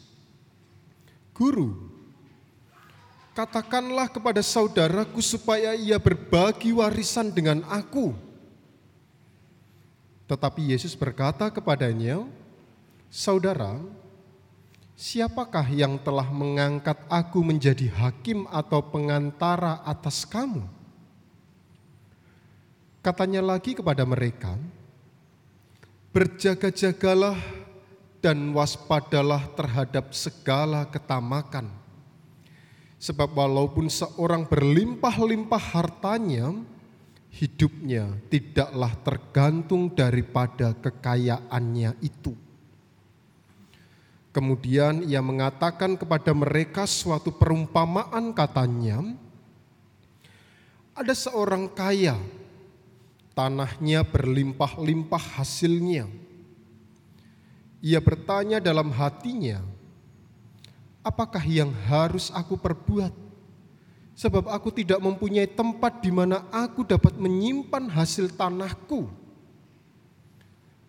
"Guru, 1.38 1.78
katakanlah 3.30 4.10
kepada 4.10 4.42
saudaraku 4.42 5.22
supaya 5.22 5.78
ia 5.78 5.94
berbagi 6.02 6.74
warisan 6.74 7.30
dengan 7.30 7.62
aku." 7.70 8.10
Tetapi 10.26 10.74
Yesus 10.74 10.98
berkata 10.98 11.48
kepadanya, 11.48 12.26
"Saudara, 13.08 13.80
siapakah 14.98 15.64
yang 15.70 15.96
telah 16.02 16.26
mengangkat 16.28 16.98
aku 17.06 17.40
menjadi 17.40 17.86
hakim 17.88 18.44
atau 18.50 18.82
pengantara 18.82 19.80
atas 19.86 20.26
kamu?" 20.26 20.66
Katanya 23.00 23.40
lagi 23.40 23.72
kepada 23.72 24.04
mereka, 24.04 24.58
"Berjaga-jagalah 26.12 27.57
dan 28.18 28.50
waspadalah 28.50 29.46
terhadap 29.54 30.10
segala 30.10 30.86
ketamakan, 30.90 31.70
sebab 32.98 33.30
walaupun 33.30 33.86
seorang 33.86 34.46
berlimpah-limpah 34.46 35.64
hartanya, 35.74 36.54
hidupnya 37.30 38.10
tidaklah 38.26 38.92
tergantung 39.06 39.90
daripada 39.92 40.74
kekayaannya 40.74 41.94
itu." 42.02 42.34
Kemudian 44.34 45.02
ia 45.08 45.18
mengatakan 45.24 45.98
kepada 45.98 46.30
mereka 46.30 46.86
suatu 46.86 47.34
perumpamaan, 47.34 48.30
katanya, 48.36 49.02
"Ada 50.94 51.14
seorang 51.14 51.66
kaya." 51.72 52.18
tanahnya 53.38 54.02
berlimpah-limpah 54.02 55.38
hasilnya. 55.38 56.10
Ia 57.78 58.02
bertanya 58.02 58.58
dalam 58.58 58.90
hatinya, 58.90 59.62
"Apakah 61.06 61.42
yang 61.46 61.70
harus 61.86 62.34
aku 62.34 62.58
perbuat? 62.58 63.14
Sebab 64.18 64.50
aku 64.50 64.74
tidak 64.74 64.98
mempunyai 64.98 65.46
tempat 65.46 66.02
di 66.02 66.10
mana 66.10 66.42
aku 66.50 66.82
dapat 66.82 67.14
menyimpan 67.14 67.86
hasil 67.86 68.34
tanahku." 68.34 69.06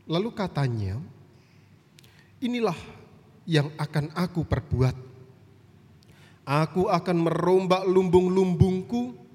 Lalu 0.10 0.30
katanya, 0.34 0.98
"Inilah 2.42 2.78
yang 3.46 3.70
akan 3.78 4.10
aku 4.18 4.42
perbuat. 4.42 4.98
Aku 6.50 6.90
akan 6.90 7.18
merombak 7.22 7.86
lumbung-lumbungku." 7.86 9.29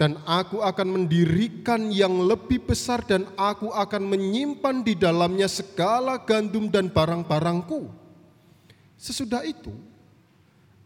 Dan 0.00 0.16
aku 0.24 0.64
akan 0.64 0.96
mendirikan 0.96 1.92
yang 1.92 2.24
lebih 2.24 2.64
besar 2.64 3.04
dan 3.04 3.28
aku 3.36 3.68
akan 3.68 4.08
menyimpan 4.08 4.80
di 4.80 4.96
dalamnya 4.96 5.44
segala 5.44 6.16
gandum 6.16 6.72
dan 6.72 6.88
barang-barangku. 6.88 7.84
Sesudah 8.96 9.44
itu, 9.44 9.68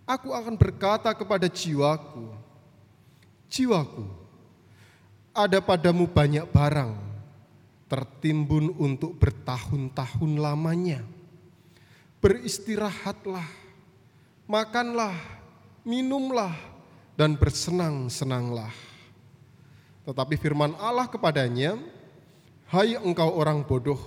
aku 0.03 0.35
akan 0.35 0.59
berkata 0.59 1.15
kepada 1.15 1.47
jiwaku, 1.47 2.35
jiwaku, 3.47 4.03
ada 5.31 5.63
padamu 5.63 6.11
banyak 6.11 6.51
barang 6.51 6.99
tertimbun 7.87 8.75
untuk 8.83 9.15
bertahun-tahun 9.23 10.43
lamanya. 10.43 11.07
Beristirahatlah, 12.19 13.47
makanlah, 14.51 15.15
minumlah, 15.87 16.51
dan 17.15 17.39
bersenang-senanglah 17.39 18.94
tetapi 20.05 20.37
firman 20.37 20.77
Allah 20.77 21.09
kepadanya, 21.09 21.81
Hai 22.69 22.97
engkau 22.97 23.29
orang 23.37 23.61
bodoh, 23.61 24.01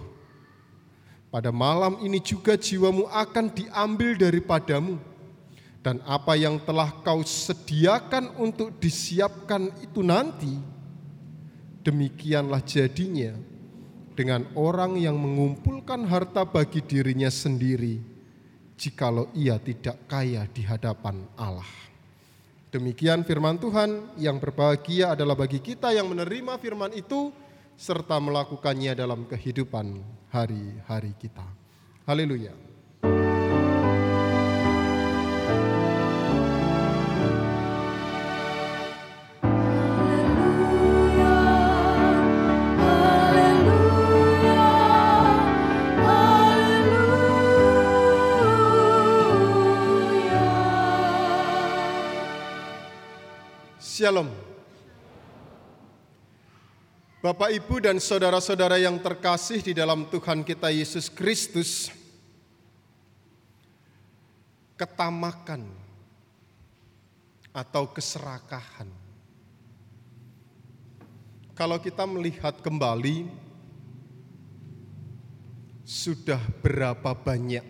pada 1.29 1.53
malam 1.53 2.01
ini 2.01 2.17
juga 2.17 2.57
jiwamu 2.57 3.05
akan 3.10 3.53
diambil 3.53 4.17
daripadamu, 4.17 4.97
dan 5.86 6.01
apa 6.03 6.33
yang 6.36 6.57
telah 6.62 6.89
kau 7.05 7.21
sediakan 7.21 8.33
untuk 8.41 8.75
disiapkan 8.81 9.69
itu 9.81 10.01
nanti, 10.01 10.57
demikianlah 11.86 12.60
jadinya 12.65 13.38
dengan 14.17 14.49
orang 14.57 14.97
yang 14.97 15.15
mengumpulkan 15.15 16.03
harta 16.10 16.43
bagi 16.43 16.81
dirinya 16.81 17.29
sendiri, 17.29 18.01
jikalau 18.75 19.29
ia 19.38 19.62
tidak 19.62 19.95
kaya 20.10 20.43
di 20.49 20.65
hadapan 20.65 21.23
Allah. 21.38 21.87
Demikian 22.67 23.23
firman 23.23 23.56
Tuhan 23.56 24.19
yang 24.19 24.43
berbahagia 24.43 25.15
adalah 25.15 25.39
bagi 25.39 25.63
kita 25.63 25.95
yang 25.95 26.12
menerima 26.12 26.60
firman 26.60 26.91
itu 26.91 27.32
serta 27.80 28.19
melakukannya 28.19 28.91
dalam 28.91 29.23
kehidupan 29.23 30.03
hari-hari 30.27 31.15
kita. 31.15 31.47
Haleluya. 32.03 32.66
Shalom. 53.97 54.29
Bapak, 57.17 57.49
Ibu, 57.49 57.81
dan 57.81 57.97
saudara-saudara 57.97 58.77
yang 58.77 59.01
terkasih 59.01 59.65
di 59.65 59.73
dalam 59.73 60.05
Tuhan 60.05 60.45
kita 60.45 60.69
Yesus 60.69 61.10
Kristus, 61.10 61.89
ketamakan 64.77 65.65
atau 67.49 67.89
keserakahan. 67.89 68.86
Kalau 71.57 71.81
kita 71.81 72.05
melihat 72.05 72.53
kembali, 72.62 73.25
sudah 75.81 76.45
berapa 76.62 77.17
banyak 77.17 77.65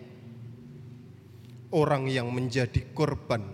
orang 1.72 2.04
yang 2.12 2.28
menjadi 2.28 2.84
korban 2.92 3.48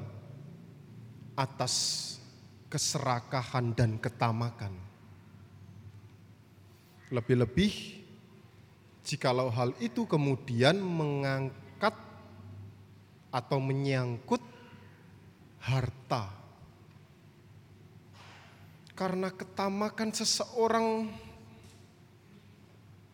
atas 1.38 2.13
keserakahan 2.74 3.70
dan 3.70 4.02
ketamakan. 4.02 4.74
Lebih-lebih 7.14 8.02
jikalau 9.06 9.46
hal 9.46 9.70
itu 9.78 10.02
kemudian 10.10 10.82
mengangkat 10.82 11.94
atau 13.30 13.62
menyangkut 13.62 14.42
harta. 15.62 16.34
Karena 18.98 19.30
ketamakan 19.30 20.10
seseorang 20.10 21.14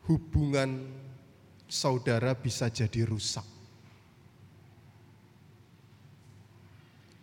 hubungan 0.09 0.88
saudara 1.68 2.33
bisa 2.33 2.73
jadi 2.73 3.05
rusak. 3.05 3.44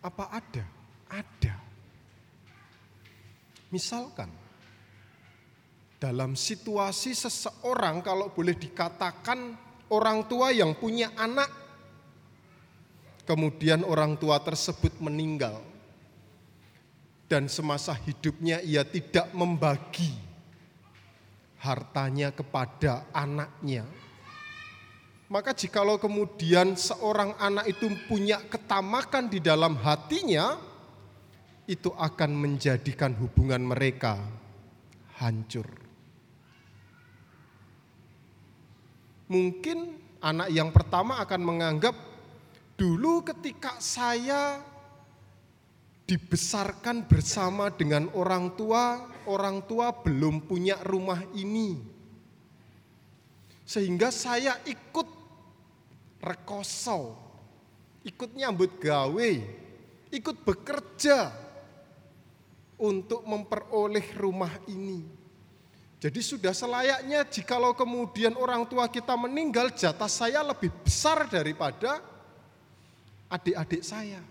Apa 0.06 0.30
ada? 0.38 0.62
Ada. 1.10 1.67
Misalkan, 3.68 4.32
dalam 5.98 6.38
situasi 6.38 7.12
seseorang 7.12 8.00
kalau 8.00 8.32
boleh 8.32 8.56
dikatakan 8.56 9.58
orang 9.92 10.24
tua 10.24 10.54
yang 10.54 10.72
punya 10.72 11.12
anak, 11.18 11.50
kemudian 13.28 13.84
orang 13.84 14.16
tua 14.16 14.40
tersebut 14.40 14.96
meninggal, 15.04 15.60
dan 17.28 17.44
semasa 17.50 17.92
hidupnya 17.92 18.64
ia 18.64 18.86
tidak 18.88 19.28
membagi 19.36 20.16
hartanya 21.60 22.32
kepada 22.32 23.04
anaknya, 23.12 23.84
maka 25.28 25.52
jikalau 25.52 26.00
kemudian 26.00 26.72
seorang 26.72 27.36
anak 27.36 27.68
itu 27.68 27.84
punya 28.08 28.40
ketamakan 28.48 29.28
di 29.28 29.44
dalam 29.44 29.76
hatinya, 29.76 30.56
itu 31.68 31.92
akan 31.92 32.32
menjadikan 32.32 33.12
hubungan 33.20 33.60
mereka 33.60 34.16
hancur. 35.20 35.68
Mungkin 39.28 39.92
anak 40.24 40.48
yang 40.48 40.72
pertama 40.72 41.20
akan 41.20 41.44
menganggap 41.44 41.92
dulu 42.80 43.20
ketika 43.20 43.76
saya 43.76 44.64
dibesarkan 46.08 47.04
bersama 47.04 47.68
dengan 47.68 48.08
orang 48.16 48.56
tua, 48.56 49.04
orang 49.28 49.68
tua 49.68 49.92
belum 49.92 50.48
punya 50.48 50.80
rumah 50.80 51.20
ini. 51.36 51.76
Sehingga 53.68 54.08
saya 54.08 54.56
ikut 54.64 55.04
rekoso, 56.24 57.12
ikut 58.08 58.32
nyambut 58.32 58.80
gawe, 58.80 59.30
ikut 60.08 60.36
bekerja 60.48 61.47
untuk 62.78 63.26
memperoleh 63.26 64.06
rumah 64.14 64.54
ini. 64.70 65.02
Jadi 65.98 66.22
sudah 66.22 66.54
selayaknya 66.54 67.26
jikalau 67.26 67.74
kemudian 67.74 68.38
orang 68.38 68.62
tua 68.70 68.86
kita 68.86 69.18
meninggal, 69.18 69.74
jatah 69.74 70.06
saya 70.06 70.46
lebih 70.46 70.70
besar 70.86 71.26
daripada 71.26 71.98
adik-adik 73.26 73.82
saya. 73.82 74.22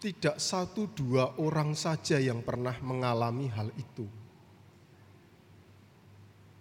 Tidak 0.00 0.40
satu 0.40 0.88
dua 0.88 1.36
orang 1.36 1.76
saja 1.76 2.16
yang 2.16 2.40
pernah 2.40 2.72
mengalami 2.80 3.52
hal 3.52 3.68
itu. 3.76 4.08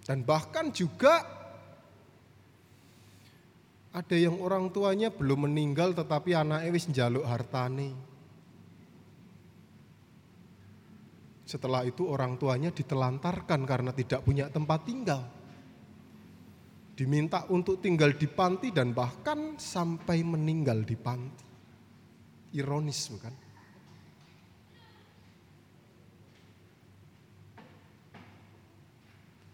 Dan 0.04 0.28
bahkan 0.28 0.68
juga 0.76 1.39
ada 3.90 4.14
yang 4.14 4.38
orang 4.38 4.70
tuanya 4.70 5.10
belum 5.10 5.50
meninggal 5.50 5.98
tetapi 5.98 6.38
anaknya 6.38 6.70
wis 6.70 6.86
njaluk 6.94 7.26
hartane. 7.26 7.90
Setelah 11.50 11.82
itu 11.82 12.06
orang 12.06 12.38
tuanya 12.38 12.70
ditelantarkan 12.70 13.66
karena 13.66 13.90
tidak 13.90 14.22
punya 14.22 14.54
tempat 14.54 14.86
tinggal. 14.86 15.26
Diminta 16.94 17.50
untuk 17.50 17.82
tinggal 17.82 18.14
di 18.14 18.30
panti 18.30 18.70
dan 18.70 18.94
bahkan 18.94 19.58
sampai 19.58 20.22
meninggal 20.22 20.86
di 20.86 20.94
panti. 20.94 21.46
Ironis 22.54 23.02
bukan? 23.10 23.34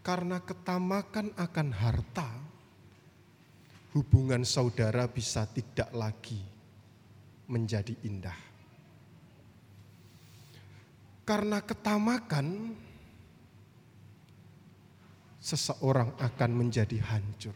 Karena 0.03 0.37
ketamakan 0.43 1.31
akan 1.39 1.67
harta, 1.71 2.29
hubungan 3.95 4.43
saudara 4.43 5.07
bisa 5.07 5.47
tidak 5.47 5.87
lagi 5.95 6.43
menjadi 7.47 7.95
indah. 8.03 8.35
Karena 11.23 11.63
ketamakan, 11.63 12.75
seseorang 15.39 16.13
akan 16.19 16.51
menjadi 16.53 17.01
hancur. 17.01 17.55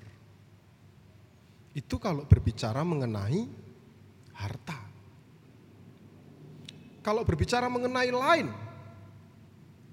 Itu 1.75 2.01
kalau 2.01 2.25
berbicara 2.25 2.81
mengenai 2.81 3.45
harta. 4.33 4.79
Kalau 7.03 7.21
berbicara 7.27 7.69
mengenai 7.69 8.09
lain, 8.09 8.47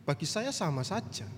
bagi 0.08 0.24
saya 0.24 0.54
sama 0.54 0.86
saja. 0.86 1.28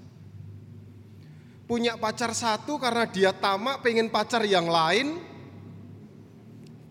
Punya 1.68 2.00
pacar 2.00 2.32
satu 2.32 2.80
karena 2.80 3.04
dia 3.04 3.30
tamak 3.36 3.84
pengen 3.84 4.08
pacar 4.08 4.40
yang 4.48 4.72
lain, 4.72 5.20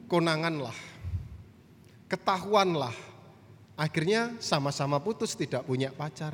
konanganlah, 0.05 0.77
ketahuanlah 2.05 2.93
Akhirnya 3.77 4.33
sama-sama 4.41 4.97
putus 4.97 5.37
tidak 5.37 5.61
punya 5.61 5.93
pacar. 5.93 6.33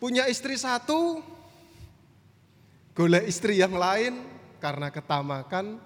Punya 0.00 0.24
istri 0.24 0.56
satu, 0.56 1.20
golek 2.96 3.28
istri 3.28 3.60
yang 3.60 3.76
lain 3.76 4.24
karena 4.64 4.88
ketamakan, 4.88 5.76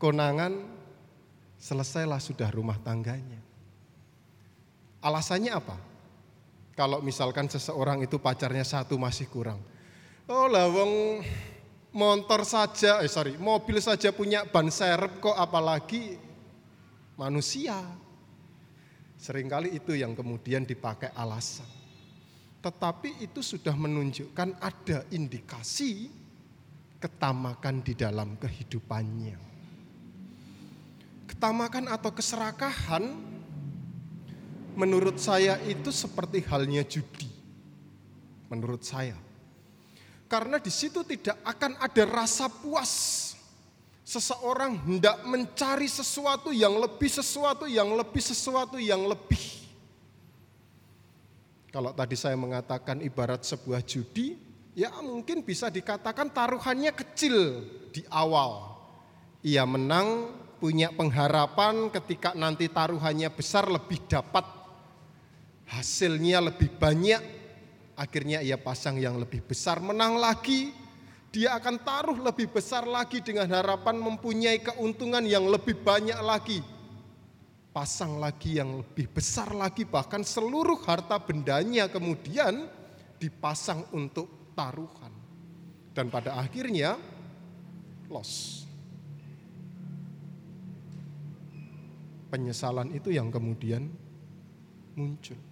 konangan, 0.00 0.64
selesailah 1.60 2.16
sudah 2.16 2.48
rumah 2.48 2.80
tangganya. 2.80 3.44
Alasannya 5.04 5.52
apa? 5.52 5.76
Kalau 6.72 7.04
misalkan 7.04 7.44
seseorang 7.52 8.00
itu 8.00 8.16
pacarnya 8.16 8.64
satu 8.64 8.96
masih 8.96 9.28
kurang. 9.28 9.60
Oh 10.28 10.44
lawang 10.44 11.24
motor 11.88 12.44
saja, 12.44 13.00
eh 13.00 13.08
sorry, 13.08 13.40
mobil 13.40 13.80
saja 13.80 14.12
punya 14.12 14.44
ban 14.44 14.68
serep 14.68 15.24
kok 15.24 15.32
apalagi 15.32 16.20
manusia. 17.16 17.80
Seringkali 19.16 19.72
itu 19.72 19.96
yang 19.96 20.12
kemudian 20.12 20.68
dipakai 20.68 21.16
alasan. 21.16 21.64
Tetapi 22.60 23.24
itu 23.24 23.40
sudah 23.40 23.72
menunjukkan 23.72 24.60
ada 24.60 25.08
indikasi 25.08 26.12
ketamakan 27.00 27.80
di 27.80 27.96
dalam 27.96 28.36
kehidupannya. 28.36 29.40
Ketamakan 31.24 31.88
atau 31.88 32.12
keserakahan 32.12 33.16
menurut 34.76 35.16
saya 35.16 35.56
itu 35.64 35.88
seperti 35.88 36.44
halnya 36.44 36.84
judi. 36.84 37.32
Menurut 38.52 38.84
saya. 38.84 39.27
Karena 40.28 40.60
di 40.60 40.68
situ 40.68 41.00
tidak 41.08 41.40
akan 41.40 41.80
ada 41.80 42.04
rasa 42.04 42.52
puas 42.52 42.92
seseorang 44.04 44.76
hendak 44.88 45.24
mencari 45.24 45.88
sesuatu 45.88 46.52
yang 46.52 46.76
lebih, 46.76 47.08
sesuatu 47.08 47.64
yang 47.64 47.92
lebih, 47.96 48.22
sesuatu 48.24 48.76
yang 48.76 49.08
lebih. 49.08 49.40
Kalau 51.68 51.92
tadi 51.92 52.16
saya 52.16 52.36
mengatakan 52.36 53.04
ibarat 53.04 53.44
sebuah 53.44 53.84
judi, 53.84 54.36
ya 54.72 54.88
mungkin 55.04 55.44
bisa 55.44 55.68
dikatakan 55.68 56.32
taruhannya 56.32 56.92
kecil 56.96 57.64
di 57.92 58.00
awal. 58.08 58.80
Ia 59.44 59.68
menang, 59.68 60.32
punya 60.56 60.88
pengharapan 60.92 61.92
ketika 61.92 62.32
nanti 62.32 62.66
taruhannya 62.66 63.28
besar 63.30 63.68
lebih 63.68 64.00
dapat 64.08 64.44
hasilnya 65.68 66.48
lebih 66.48 66.72
banyak. 66.80 67.37
Akhirnya 67.98 68.38
ia 68.38 68.54
pasang 68.54 68.94
yang 69.02 69.18
lebih 69.18 69.42
besar, 69.42 69.82
menang 69.82 70.22
lagi, 70.22 70.70
dia 71.34 71.58
akan 71.58 71.82
taruh 71.82 72.14
lebih 72.14 72.46
besar 72.46 72.86
lagi 72.86 73.18
dengan 73.18 73.50
harapan 73.50 73.98
mempunyai 73.98 74.62
keuntungan 74.62 75.26
yang 75.26 75.50
lebih 75.50 75.74
banyak 75.82 76.14
lagi. 76.22 76.62
Pasang 77.74 78.22
lagi 78.22 78.62
yang 78.62 78.86
lebih 78.86 79.10
besar 79.10 79.50
lagi, 79.50 79.82
bahkan 79.82 80.22
seluruh 80.22 80.78
harta 80.86 81.18
bendanya 81.18 81.90
kemudian 81.90 82.70
dipasang 83.18 83.82
untuk 83.90 84.54
taruhan. 84.54 85.10
Dan 85.90 86.06
pada 86.06 86.38
akhirnya 86.38 86.94
loss. 88.06 88.62
Penyesalan 92.30 92.94
itu 92.94 93.10
yang 93.10 93.34
kemudian 93.34 93.90
muncul. 94.94 95.47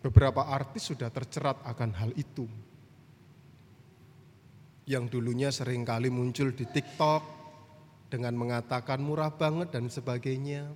Beberapa 0.00 0.48
artis 0.48 0.88
sudah 0.88 1.12
tercerat 1.12 1.60
akan 1.64 1.90
hal 1.92 2.10
itu 2.16 2.48
yang 4.88 5.06
dulunya 5.06 5.54
sering 5.54 5.86
kali 5.86 6.10
muncul 6.10 6.50
di 6.50 6.66
TikTok 6.66 7.22
dengan 8.10 8.34
mengatakan 8.34 8.98
murah 8.98 9.30
banget 9.30 9.70
dan 9.70 9.86
sebagainya. 9.86 10.66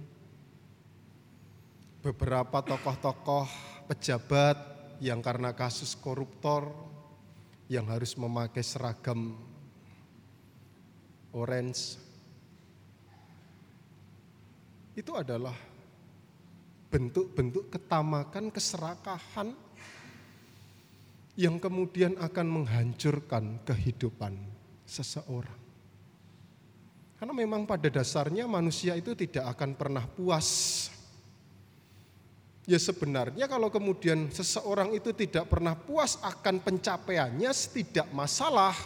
Beberapa 2.05 2.63
tokoh-tokoh 2.63 3.49
pejabat 3.91 4.57
yang 5.03 5.19
karena 5.19 5.51
kasus 5.57 5.99
koruptor 5.99 6.71
yang 7.67 7.89
harus 7.91 8.15
memakai 8.15 8.63
seragam 8.63 9.35
orange 11.35 11.99
itu 14.95 15.11
adalah 15.11 15.74
bentuk-bentuk 16.95 17.75
ketamakan, 17.75 18.55
keserakahan 18.55 19.51
yang 21.35 21.59
kemudian 21.59 22.15
akan 22.23 22.47
menghancurkan 22.47 23.59
kehidupan 23.67 24.39
seseorang. 24.87 25.59
Karena 27.19 27.35
memang 27.35 27.67
pada 27.67 27.91
dasarnya 27.91 28.47
manusia 28.47 28.95
itu 28.95 29.19
tidak 29.19 29.59
akan 29.59 29.75
pernah 29.75 30.07
puas. 30.07 30.87
Ya 32.63 32.79
sebenarnya 32.79 33.51
kalau 33.51 33.75
kemudian 33.75 34.31
seseorang 34.31 34.95
itu 34.95 35.11
tidak 35.11 35.51
pernah 35.51 35.75
puas 35.75 36.15
akan 36.23 36.63
pencapaiannya 36.63 37.51
tidak 37.75 38.07
masalah. 38.15 38.77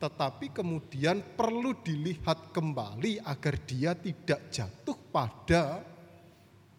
Tetapi 0.00 0.56
kemudian 0.56 1.20
perlu 1.36 1.76
dilihat 1.84 2.48
kembali 2.56 3.20
agar 3.20 3.54
dia 3.68 3.92
tidak 3.92 4.48
jatuh 4.48 4.96
pada 5.12 5.89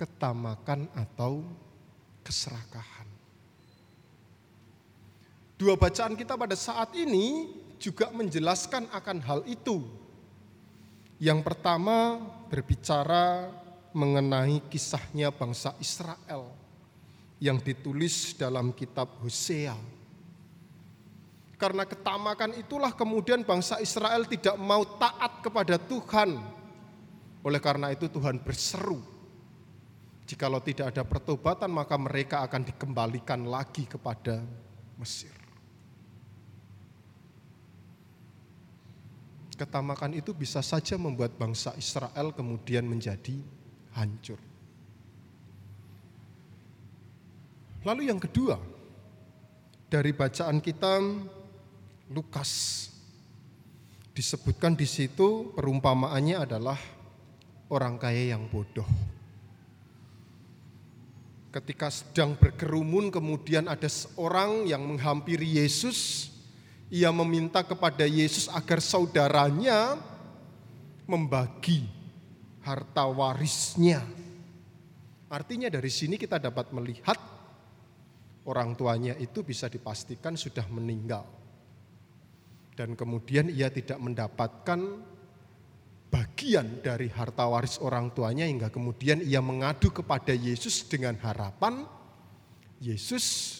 ketamakan 0.02 0.90
atau 0.98 1.46
keserakahan. 2.26 3.06
Dua 5.62 5.78
bacaan 5.78 6.18
kita 6.18 6.34
pada 6.34 6.58
saat 6.58 6.90
ini 6.98 7.54
juga 7.78 8.10
menjelaskan 8.10 8.90
akan 8.90 9.18
hal 9.22 9.46
itu. 9.46 9.86
Yang 11.22 11.46
pertama 11.46 12.18
berbicara 12.50 13.54
mengenai 13.94 14.58
kisahnya 14.74 15.30
bangsa 15.30 15.78
Israel 15.78 16.50
yang 17.38 17.62
ditulis 17.62 18.34
dalam 18.34 18.74
kitab 18.74 19.22
Hosea. 19.22 19.78
Karena 21.62 21.86
ketamakan 21.86 22.58
itulah 22.58 22.90
kemudian 22.90 23.46
bangsa 23.46 23.78
Israel 23.78 24.26
tidak 24.26 24.58
mau 24.58 24.82
taat 24.98 25.46
kepada 25.46 25.78
Tuhan. 25.78 26.42
Oleh 27.46 27.62
karena 27.62 27.94
itu 27.94 28.10
Tuhan 28.10 28.42
berseru. 28.42 29.11
Jikalau 30.32 30.64
tidak 30.64 30.96
ada 30.96 31.04
pertobatan 31.04 31.68
maka 31.76 32.00
mereka 32.00 32.40
akan 32.48 32.64
dikembalikan 32.64 33.44
lagi 33.52 33.84
kepada 33.84 34.40
Mesir. 34.96 35.42
ketamakan 39.62 40.18
itu 40.18 40.34
bisa 40.34 40.58
saja 40.66 40.98
membuat 40.98 41.38
bangsa 41.38 41.78
Israel 41.78 42.34
kemudian 42.34 42.82
menjadi 42.82 43.38
hancur. 43.94 44.42
Lalu 47.86 48.10
yang 48.10 48.18
kedua, 48.18 48.58
dari 49.86 50.18
bacaan 50.18 50.58
kita 50.58 50.98
Lukas 52.10 52.90
disebutkan 54.18 54.74
di 54.74 54.90
situ 54.90 55.54
perumpamaannya 55.54 56.42
adalah 56.42 56.82
orang 57.70 58.02
kaya 58.02 58.34
yang 58.34 58.50
bodoh. 58.50 58.90
Ketika 61.52 61.92
sedang 61.92 62.40
berkerumun 62.40 63.12
kemudian 63.12 63.68
ada 63.68 63.92
seorang 63.92 64.72
yang 64.72 64.88
menghampiri 64.88 65.60
Yesus, 65.60 66.32
ia 66.88 67.12
meminta 67.12 67.60
kepada 67.60 68.08
Yesus 68.08 68.48
agar 68.48 68.80
saudaranya 68.80 70.00
membagi 71.04 71.92
harta 72.64 73.04
warisnya. 73.04 74.00
Artinya 75.28 75.68
dari 75.68 75.92
sini 75.92 76.16
kita 76.16 76.40
dapat 76.40 76.72
melihat 76.72 77.20
orang 78.48 78.72
tuanya 78.80 79.20
itu 79.20 79.44
bisa 79.44 79.68
dipastikan 79.68 80.40
sudah 80.40 80.64
meninggal. 80.72 81.28
Dan 82.80 82.96
kemudian 82.96 83.52
ia 83.52 83.68
tidak 83.68 84.00
mendapatkan 84.00 84.80
bagian 86.12 86.84
dari 86.84 87.08
harta 87.08 87.48
waris 87.48 87.80
orang 87.80 88.12
tuanya 88.12 88.44
hingga 88.44 88.68
kemudian 88.68 89.24
ia 89.24 89.40
mengadu 89.40 89.96
kepada 89.96 90.36
Yesus 90.36 90.84
dengan 90.84 91.16
harapan 91.24 91.88
Yesus 92.84 93.58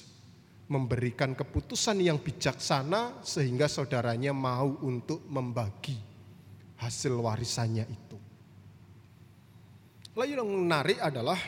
memberikan 0.68 1.32
keputusan 1.32 2.04
yang 2.04 2.20
bijaksana 2.20 3.24
sehingga 3.24 3.72
saudaranya 3.72 4.36
mau 4.36 4.80
untuk 4.84 5.24
membagi 5.28 5.96
hasil 6.80 7.16
warisannya 7.16 7.86
itu. 7.88 8.18
Lalu 10.16 10.36
yang 10.36 10.48
menarik 10.48 11.00
adalah 11.00 11.40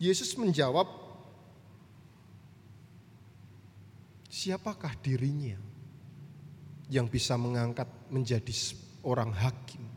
Yesus 0.00 0.34
menjawab, 0.34 0.86
"Siapakah 4.26 4.98
dirinya 4.98 5.58
yang 6.90 7.06
bisa 7.06 7.38
mengangkat 7.38 7.86
menjadi 8.10 8.50
orang 9.04 9.32
hakim?" 9.32 9.90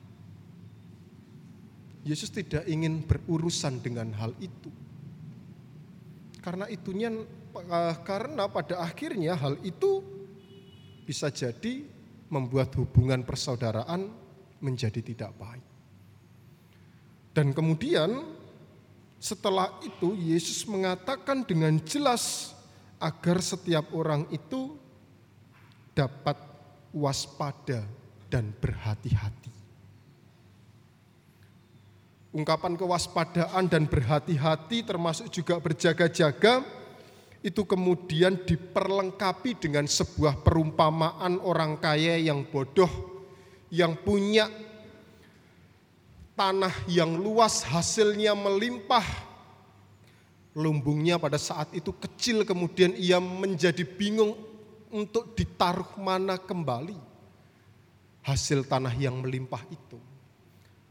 Yesus 2.03 2.27
tidak 2.35 2.67
ingin 2.67 3.07
berurusan 3.07 3.79
dengan 3.79 4.11
hal 4.19 4.35
itu. 4.43 4.67
Karena 6.43 6.67
itunya 6.67 7.07
eh, 7.55 7.95
karena 8.03 8.51
pada 8.51 8.83
akhirnya 8.83 9.39
hal 9.39 9.55
itu 9.63 10.03
bisa 11.07 11.31
jadi 11.31 11.87
membuat 12.27 12.75
hubungan 12.75 13.23
persaudaraan 13.23 14.11
menjadi 14.59 14.99
tidak 14.99 15.31
baik. 15.39 15.67
Dan 17.31 17.55
kemudian 17.55 18.19
setelah 19.23 19.71
itu 19.87 20.11
Yesus 20.19 20.67
mengatakan 20.67 21.47
dengan 21.47 21.79
jelas 21.87 22.51
agar 22.99 23.39
setiap 23.39 23.95
orang 23.95 24.27
itu 24.27 24.75
dapat 25.95 26.35
waspada 26.91 27.87
dan 28.33 28.49
berhati-hati. 28.57 29.53
Ungkapan 32.33 32.73
kewaspadaan 32.73 33.69
dan 33.69 33.85
berhati-hati 33.85 34.81
termasuk 34.81 35.29
juga 35.29 35.61
berjaga-jaga 35.61 36.65
itu 37.45 37.61
kemudian 37.61 38.41
diperlengkapi 38.41 39.61
dengan 39.61 39.85
sebuah 39.85 40.41
perumpamaan 40.41 41.37
orang 41.45 41.77
kaya 41.77 42.17
yang 42.17 42.41
bodoh 42.49 42.89
yang 43.69 43.93
punya 44.01 44.49
tanah 46.33 46.73
yang 46.89 47.13
luas 47.13 47.61
hasilnya 47.69 48.33
melimpah. 48.33 49.05
Lumbungnya 50.57 51.21
pada 51.21 51.37
saat 51.37 51.69
itu 51.77 51.93
kecil 51.93 52.41
kemudian 52.49 52.97
ia 52.97 53.21
menjadi 53.21 53.85
bingung 53.85 54.33
untuk 54.89 55.37
ditaruh 55.37 55.97
mana 56.01 56.37
kembali 56.41 57.12
hasil 58.23 58.65
tanah 58.65 58.95
yang 58.95 59.19
melimpah 59.19 59.61
itu. 59.69 59.99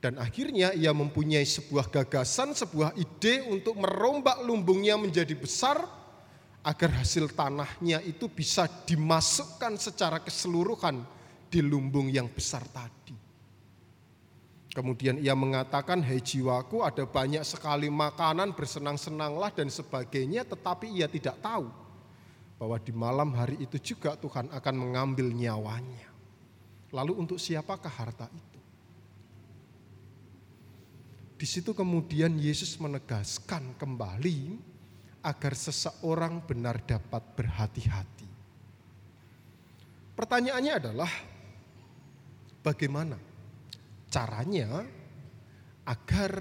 Dan 0.03 0.19
akhirnya 0.19 0.75
ia 0.75 0.91
mempunyai 0.91 1.47
sebuah 1.47 1.87
gagasan, 1.89 2.53
sebuah 2.59 2.99
ide 2.99 3.47
untuk 3.47 3.79
merombak 3.79 4.43
lumbungnya 4.43 4.99
menjadi 4.99 5.33
besar 5.39 5.79
agar 6.63 6.91
hasil 7.03 7.31
tanahnya 7.35 8.03
itu 8.03 8.27
bisa 8.27 8.67
dimasukkan 8.67 9.79
secara 9.79 10.19
keseluruhan 10.23 11.03
di 11.47 11.63
lumbung 11.63 12.11
yang 12.11 12.27
besar 12.31 12.67
tadi. 12.71 13.15
Kemudian 14.73 15.21
ia 15.21 15.37
mengatakan, 15.37 16.01
hei 16.01 16.19
jiwaku 16.19 16.81
ada 16.81 17.05
banyak 17.05 17.45
sekali 17.45 17.93
makanan, 17.93 18.57
bersenang-senanglah 18.57 19.53
dan 19.53 19.69
sebagainya, 19.69 20.49
tetapi 20.49 20.89
ia 20.97 21.07
tidak 21.07 21.37
tahu 21.45 21.69
bahwa 22.57 22.77
di 22.81 22.93
malam 22.95 23.31
hari 23.37 23.61
itu 23.61 23.77
juga 23.93 24.17
Tuhan 24.17 24.49
akan 24.49 24.75
mengambil 24.75 25.29
nyawanya. 25.29 26.12
Lalu 26.93 27.13
untuk 27.17 27.41
siapakah 27.41 27.89
harta 27.89 28.29
itu? 28.29 28.61
Di 31.41 31.47
situ 31.49 31.75
kemudian 31.75 32.39
Yesus 32.39 32.79
menegaskan 32.79 33.75
kembali 33.75 34.61
agar 35.27 35.57
seseorang 35.57 36.45
benar 36.47 36.79
dapat 36.85 37.23
berhati-hati. 37.35 38.29
Pertanyaannya 40.15 40.75
adalah 40.77 41.13
bagaimana 42.63 43.19
caranya 44.13 44.87
agar 45.89 46.33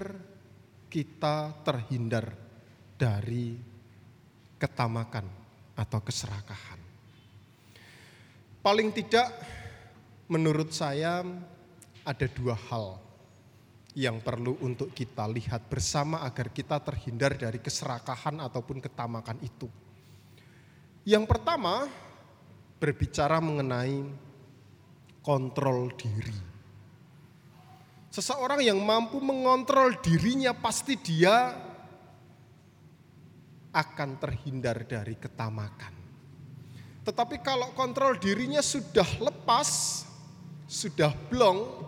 kita 0.86 1.64
terhindar 1.66 2.30
dari 2.94 3.56
ketamakan 4.60 5.26
atau 5.74 5.98
keserakahan. 6.04 6.78
Paling 8.62 8.94
tidak 8.94 9.34
menurut 10.32 10.72
saya 10.72 11.20
ada 12.08 12.26
dua 12.32 12.56
hal 12.56 12.96
yang 13.92 14.24
perlu 14.24 14.56
untuk 14.64 14.96
kita 14.96 15.28
lihat 15.28 15.68
bersama 15.68 16.24
agar 16.24 16.48
kita 16.48 16.80
terhindar 16.80 17.36
dari 17.36 17.60
keserakahan 17.60 18.40
ataupun 18.40 18.80
ketamakan 18.80 19.36
itu. 19.44 19.68
Yang 21.04 21.28
pertama 21.28 21.84
berbicara 22.80 23.36
mengenai 23.44 24.08
kontrol 25.20 25.92
diri. 25.92 26.40
Seseorang 28.08 28.64
yang 28.64 28.80
mampu 28.80 29.20
mengontrol 29.20 30.00
dirinya 30.00 30.56
pasti 30.56 30.96
dia 30.96 31.52
akan 33.72 34.10
terhindar 34.20 34.84
dari 34.84 35.16
ketamakan. 35.16 35.94
Tetapi 37.02 37.40
kalau 37.42 37.72
kontrol 37.74 38.14
dirinya 38.20 38.60
sudah 38.62 39.06
lepas, 39.18 40.04
sudah 40.72 41.12
blong, 41.28 41.84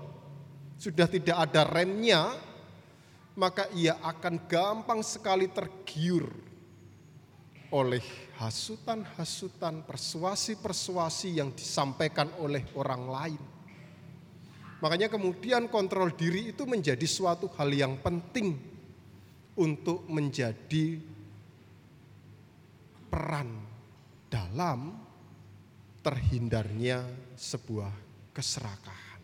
sudah 0.76 1.08
tidak 1.08 1.48
ada 1.48 1.64
remnya, 1.64 2.36
maka 3.40 3.64
ia 3.72 3.96
akan 4.04 4.44
gampang 4.44 5.00
sekali 5.00 5.48
tergiur 5.48 6.28
oleh 7.72 8.04
hasutan-hasutan, 8.36 9.88
persuasi-persuasi 9.88 11.40
yang 11.40 11.56
disampaikan 11.56 12.28
oleh 12.44 12.68
orang 12.76 13.04
lain. 13.08 13.42
Makanya 14.84 15.08
kemudian 15.08 15.72
kontrol 15.72 16.12
diri 16.12 16.52
itu 16.52 16.68
menjadi 16.68 17.08
suatu 17.08 17.48
hal 17.56 17.72
yang 17.72 17.96
penting 18.04 18.52
untuk 19.56 20.04
menjadi 20.12 21.00
peran 23.08 23.48
dalam 24.28 24.92
terhindarnya 26.04 27.00
sebuah 27.32 28.03
keserakahan. 28.34 29.22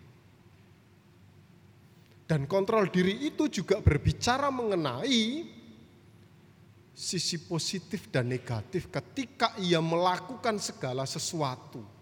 Dan 2.31 2.47
kontrol 2.47 2.87
diri 2.87 3.27
itu 3.27 3.51
juga 3.51 3.83
berbicara 3.83 4.55
mengenai 4.55 5.51
sisi 6.95 7.43
positif 7.43 8.07
dan 8.07 8.31
negatif 8.31 8.87
ketika 8.87 9.59
ia 9.59 9.83
melakukan 9.83 10.63
segala 10.63 11.03
sesuatu 11.11 12.01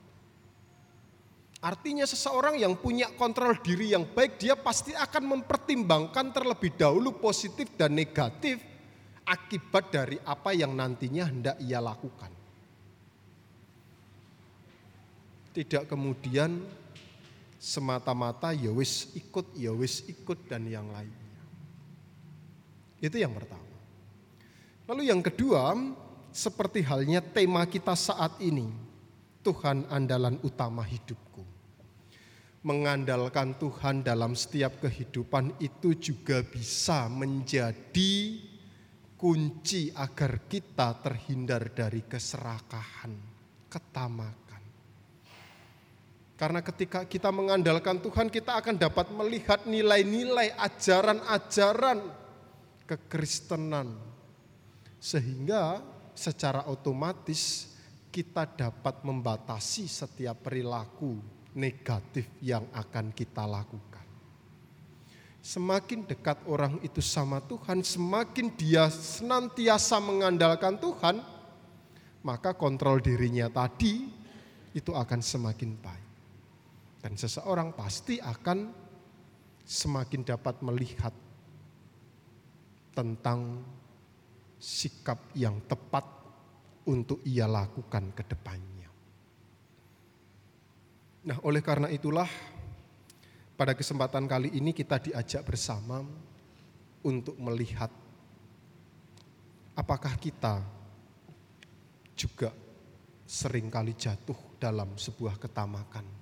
Artinya 1.58 2.06
seseorang 2.06 2.54
yang 2.54 2.78
punya 2.78 3.10
kontrol 3.18 3.58
diri 3.58 3.90
yang 3.90 4.06
baik 4.06 4.38
dia 4.38 4.54
pasti 4.54 4.94
akan 4.94 5.38
mempertimbangkan 5.38 6.30
terlebih 6.30 6.78
dahulu 6.78 7.18
positif 7.18 7.74
dan 7.74 7.98
negatif 7.98 8.62
akibat 9.26 9.90
dari 9.90 10.22
apa 10.22 10.54
yang 10.54 10.78
nantinya 10.78 11.26
hendak 11.26 11.58
ia 11.58 11.82
lakukan. 11.82 12.30
Tidak 15.50 15.90
kemudian 15.90 16.62
semata-mata 17.58 18.54
ya 18.54 18.70
wis 18.70 19.12
ikut, 19.18 19.52
ya 19.58 19.74
wis 19.74 20.06
ikut 20.06 20.46
dan 20.46 20.64
yang 20.70 20.88
lainnya. 20.94 21.42
Itu 23.02 23.18
yang 23.18 23.34
pertama. 23.34 23.66
Lalu 24.88 25.10
yang 25.10 25.20
kedua, 25.20 25.74
seperti 26.32 26.80
halnya 26.86 27.20
tema 27.20 27.66
kita 27.68 27.92
saat 27.92 28.40
ini, 28.40 28.70
Tuhan 29.44 29.84
andalan 29.90 30.40
utama 30.42 30.86
hidupku 30.86 31.58
mengandalkan 32.66 33.54
Tuhan 33.56 34.02
dalam 34.02 34.34
setiap 34.34 34.82
kehidupan 34.82 35.56
itu 35.62 35.94
juga 35.94 36.42
bisa 36.42 37.06
menjadi 37.06 38.44
kunci 39.14 39.88
agar 39.94 40.44
kita 40.46 40.98
terhindar 41.00 41.70
dari 41.72 42.02
keserakahan, 42.06 43.14
ketamakan. 43.70 44.47
Karena 46.38 46.62
ketika 46.62 47.02
kita 47.02 47.34
mengandalkan 47.34 47.98
Tuhan, 47.98 48.30
kita 48.30 48.62
akan 48.62 48.78
dapat 48.78 49.10
melihat 49.10 49.66
nilai-nilai 49.66 50.54
ajaran-ajaran 50.54 51.98
kekristenan. 52.86 53.98
Sehingga 55.02 55.82
secara 56.14 56.70
otomatis 56.70 57.74
kita 58.14 58.46
dapat 58.46 59.02
membatasi 59.02 59.90
setiap 59.90 60.46
perilaku 60.46 61.18
negatif 61.58 62.30
yang 62.38 62.70
akan 62.70 63.10
kita 63.10 63.42
lakukan. 63.42 64.06
Semakin 65.42 66.06
dekat 66.06 66.38
orang 66.46 66.78
itu 66.86 67.02
sama 67.02 67.42
Tuhan, 67.42 67.82
semakin 67.82 68.54
dia 68.54 68.86
senantiasa 68.86 69.98
mengandalkan 69.98 70.78
Tuhan, 70.78 71.18
maka 72.22 72.54
kontrol 72.54 73.02
dirinya 73.02 73.50
tadi 73.50 74.06
itu 74.70 74.94
akan 74.94 75.18
semakin 75.18 75.72
baik. 75.82 76.07
Dan 77.08 77.16
seseorang 77.16 77.72
pasti 77.72 78.20
akan 78.20 78.68
semakin 79.64 80.28
dapat 80.28 80.60
melihat 80.60 81.16
tentang 82.92 83.64
sikap 84.60 85.32
yang 85.32 85.56
tepat 85.64 86.04
untuk 86.84 87.24
ia 87.24 87.48
lakukan 87.48 88.12
ke 88.12 88.28
depannya. 88.28 88.92
Nah, 91.32 91.40
oleh 91.48 91.64
karena 91.64 91.88
itulah 91.88 92.28
pada 93.56 93.72
kesempatan 93.72 94.28
kali 94.28 94.52
ini 94.52 94.76
kita 94.76 95.00
diajak 95.00 95.48
bersama 95.48 96.04
untuk 97.08 97.40
melihat 97.40 97.88
apakah 99.72 100.12
kita 100.20 100.60
juga 102.12 102.52
sering 103.24 103.72
kali 103.72 103.96
jatuh 103.96 104.60
dalam 104.60 104.92
sebuah 105.00 105.40
ketamakan 105.40 106.17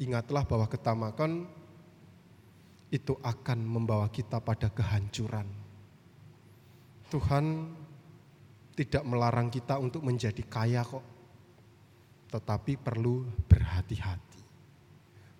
Ingatlah 0.00 0.48
bahwa 0.48 0.66
ketamakan 0.70 1.44
itu 2.92 3.16
akan 3.24 3.58
membawa 3.64 4.08
kita 4.12 4.40
pada 4.40 4.68
kehancuran. 4.68 5.48
Tuhan 7.08 7.44
tidak 8.72 9.04
melarang 9.04 9.52
kita 9.52 9.76
untuk 9.76 10.04
menjadi 10.04 10.40
kaya 10.48 10.84
kok. 10.84 11.04
Tetapi 12.32 12.80
perlu 12.80 13.28
berhati-hati. 13.48 14.40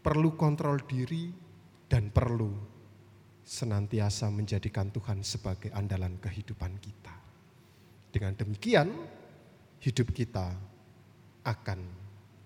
Perlu 0.05 0.37
kontrol 0.37 0.81
diri 0.85 1.33
dan 1.89 2.13
perlu 2.13 2.53
senantiasa 3.45 4.33
menjadikan 4.33 4.89
Tuhan 4.89 5.21
sebagai 5.21 5.73
andalan 5.77 6.17
kehidupan 6.21 6.77
kita. 6.81 7.15
Dengan 8.13 8.37
demikian, 8.37 8.89
hidup 9.81 10.13
kita 10.13 10.53
akan 11.45 11.81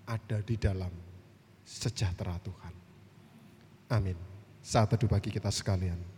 ada 0.06 0.38
di 0.42 0.56
dalam 0.58 1.05
sejahtera 1.66 2.38
Tuhan. 2.38 2.74
Amin. 3.90 4.14
Saat 4.62 4.94
teduh 4.94 5.10
bagi 5.10 5.34
kita 5.34 5.50
sekalian. 5.50 6.15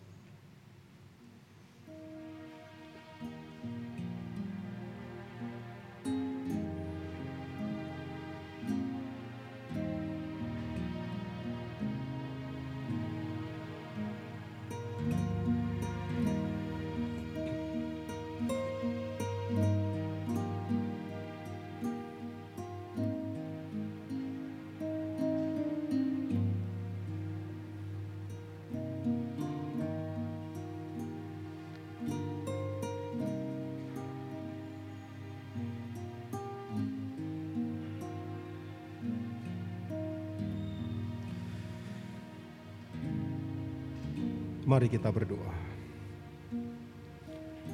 Mari 44.68 44.92
kita 44.92 45.08
berdoa. 45.08 45.56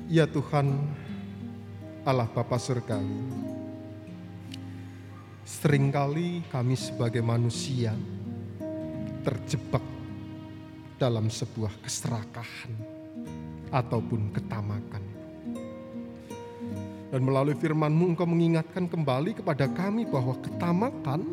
Ya 0.06 0.30
Tuhan, 0.30 0.78
Allah 2.06 2.30
Bapa 2.30 2.54
Surgawi, 2.54 3.18
sering 5.42 5.90
kali 5.90 6.46
kami 6.54 6.78
sebagai 6.78 7.18
manusia 7.18 7.98
terjebak 9.26 9.82
dalam 10.94 11.26
sebuah 11.26 11.74
keserakahan 11.82 12.70
ataupun 13.74 14.30
ketamakan. 14.30 15.02
Dan 17.10 17.26
melalui 17.26 17.58
firman-Mu 17.58 18.14
Engkau 18.14 18.30
mengingatkan 18.30 18.86
kembali 18.86 19.42
kepada 19.42 19.66
kami 19.66 20.06
bahwa 20.06 20.38
ketamakan 20.38 21.26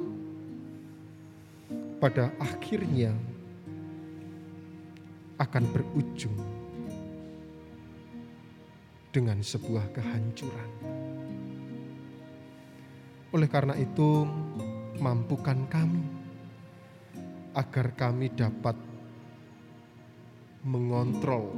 pada 2.01 2.33
akhirnya 2.41 3.13
akan 5.51 5.67
berujung 5.75 6.39
dengan 9.11 9.43
sebuah 9.43 9.91
kehancuran. 9.91 10.71
Oleh 13.35 13.51
karena 13.51 13.75
itu, 13.75 14.23
mampukan 15.03 15.67
kami 15.67 16.07
agar 17.51 17.91
kami 17.99 18.31
dapat 18.31 18.79
mengontrol 20.63 21.51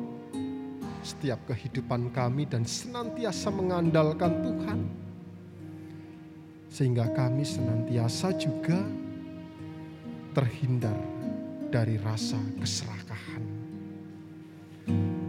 setiap 1.05 1.45
kehidupan 1.53 2.09
kami 2.09 2.49
dan 2.49 2.65
senantiasa 2.65 3.53
mengandalkan 3.53 4.41
Tuhan, 4.41 4.79
sehingga 6.65 7.13
kami 7.13 7.45
senantiasa 7.45 8.33
juga 8.41 8.81
terhindar 10.33 10.97
dari 11.73 11.97
rasa 11.97 12.37
keserakahan 12.57 13.32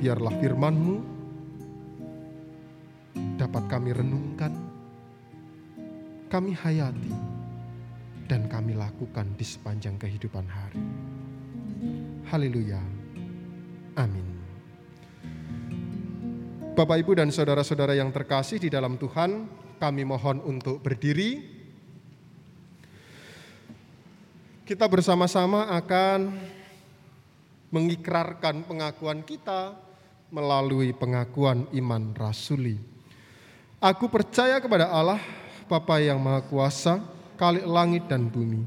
biarlah 0.04 0.36
firman-Mu 0.36 0.96
dapat 3.40 3.64
kami 3.72 3.96
renungkan, 3.96 4.52
kami 6.28 6.52
hayati, 6.52 7.14
dan 8.28 8.44
kami 8.52 8.76
lakukan 8.76 9.32
di 9.32 9.48
sepanjang 9.48 9.96
kehidupan 9.96 10.44
hari. 10.44 10.84
Haleluya. 12.28 12.84
Amin. 13.96 14.28
Bapak, 16.76 17.00
Ibu, 17.00 17.16
dan 17.16 17.32
saudara-saudara 17.32 17.96
yang 17.96 18.12
terkasih 18.12 18.60
di 18.60 18.68
dalam 18.68 19.00
Tuhan, 19.00 19.48
kami 19.80 20.04
mohon 20.04 20.44
untuk 20.44 20.84
berdiri. 20.84 21.40
Kita 24.68 24.84
bersama-sama 24.84 25.72
akan 25.72 26.28
mengikrarkan 27.72 28.68
pengakuan 28.68 29.24
kita 29.24 29.93
melalui 30.32 30.92
pengakuan 30.96 31.68
iman 31.72 32.12
rasuli. 32.16 32.80
Aku 33.80 34.08
percaya 34.08 34.56
kepada 34.62 34.88
Allah, 34.88 35.20
Bapa 35.68 36.00
yang 36.00 36.16
Maha 36.20 36.40
Kuasa, 36.44 37.04
kali 37.36 37.60
langit 37.64 38.08
dan 38.08 38.30
bumi, 38.32 38.64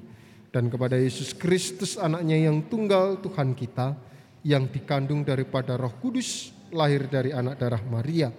dan 0.54 0.70
kepada 0.70 0.98
Yesus 0.98 1.34
Kristus 1.34 1.98
anaknya 1.98 2.38
yang 2.38 2.62
tunggal 2.70 3.18
Tuhan 3.24 3.58
kita, 3.58 3.98
yang 4.46 4.70
dikandung 4.70 5.26
daripada 5.26 5.74
roh 5.74 5.94
kudus, 5.98 6.54
lahir 6.70 7.10
dari 7.10 7.34
anak 7.34 7.58
darah 7.58 7.82
Maria, 7.82 8.30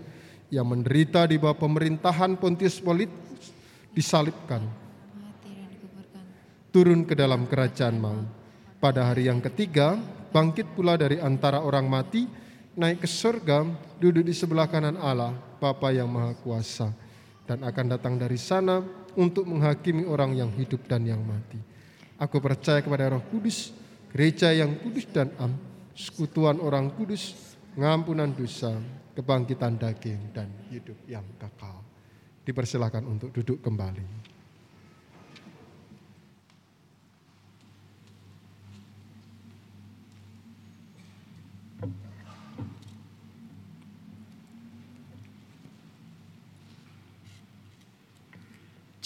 yang 0.49 0.69
menderita 0.71 1.27
di 1.27 1.37
bawah 1.37 1.59
pemerintahan 1.59 2.39
Pontius 2.39 2.79
Pilatus, 2.79 3.51
disalibkan, 3.93 4.63
turun 6.71 7.03
ke 7.03 7.19
dalam 7.19 7.49
kerajaan 7.49 7.97
maut. 7.99 8.29
Pada 8.79 9.11
hari 9.11 9.27
yang 9.27 9.43
ketiga, 9.43 9.99
bangkit 10.31 10.79
pula 10.79 10.95
dari 10.95 11.19
antara 11.19 11.59
orang 11.59 11.91
mati, 11.91 12.31
naik 12.75 13.05
ke 13.05 13.09
surga, 13.09 13.65
duduk 13.97 14.27
di 14.27 14.35
sebelah 14.37 14.69
kanan 14.69 14.99
Allah, 14.99 15.33
Bapa 15.63 15.95
yang 15.95 16.11
Maha 16.11 16.35
Kuasa, 16.43 16.91
dan 17.49 17.65
akan 17.65 17.87
datang 17.97 18.21
dari 18.21 18.37
sana 18.37 18.85
untuk 19.17 19.49
menghakimi 19.49 20.05
orang 20.05 20.37
yang 20.37 20.51
hidup 20.53 20.85
dan 20.85 21.07
yang 21.09 21.23
mati. 21.25 21.59
Aku 22.19 22.43
percaya 22.43 22.83
kepada 22.83 23.15
Roh 23.15 23.23
Kudus, 23.31 23.71
gereja 24.11 24.51
yang 24.51 24.75
kudus 24.83 25.07
dan 25.09 25.31
am, 25.39 25.55
sekutuan 25.95 26.59
orang 26.59 26.91
kudus, 26.95 27.35
pengampunan 27.79 28.31
dosa, 28.35 28.75
kebangkitan 29.15 29.79
daging, 29.79 30.35
dan 30.35 30.51
hidup 30.71 30.99
yang 31.07 31.27
kekal. 31.39 31.83
Dipersilakan 32.43 33.07
untuk 33.07 33.31
duduk 33.31 33.63
kembali. 33.63 34.18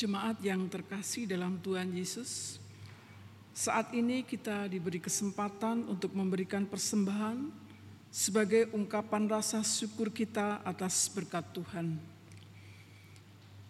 Jemaat 0.02 0.42
yang 0.42 0.66
terkasih 0.66 1.30
dalam 1.30 1.62
Tuhan 1.62 1.94
Yesus, 1.94 2.58
saat 3.54 3.94
ini 3.94 4.26
kita 4.26 4.66
diberi 4.66 4.98
kesempatan 4.98 5.86
untuk 5.86 6.10
memberikan 6.18 6.66
persembahan 6.66 7.38
sebagai 8.10 8.66
ungkapan 8.74 9.30
rasa 9.30 9.62
syukur 9.62 10.10
kita 10.10 10.58
atas 10.66 11.06
berkat 11.06 11.46
Tuhan. 11.54 12.02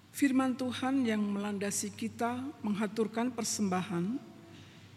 Firman 0.09 0.57
Tuhan 0.57 1.05
yang 1.05 1.21
melandasi 1.21 1.93
kita 1.93 2.41
menghaturkan 2.65 3.29
persembahan 3.29 4.17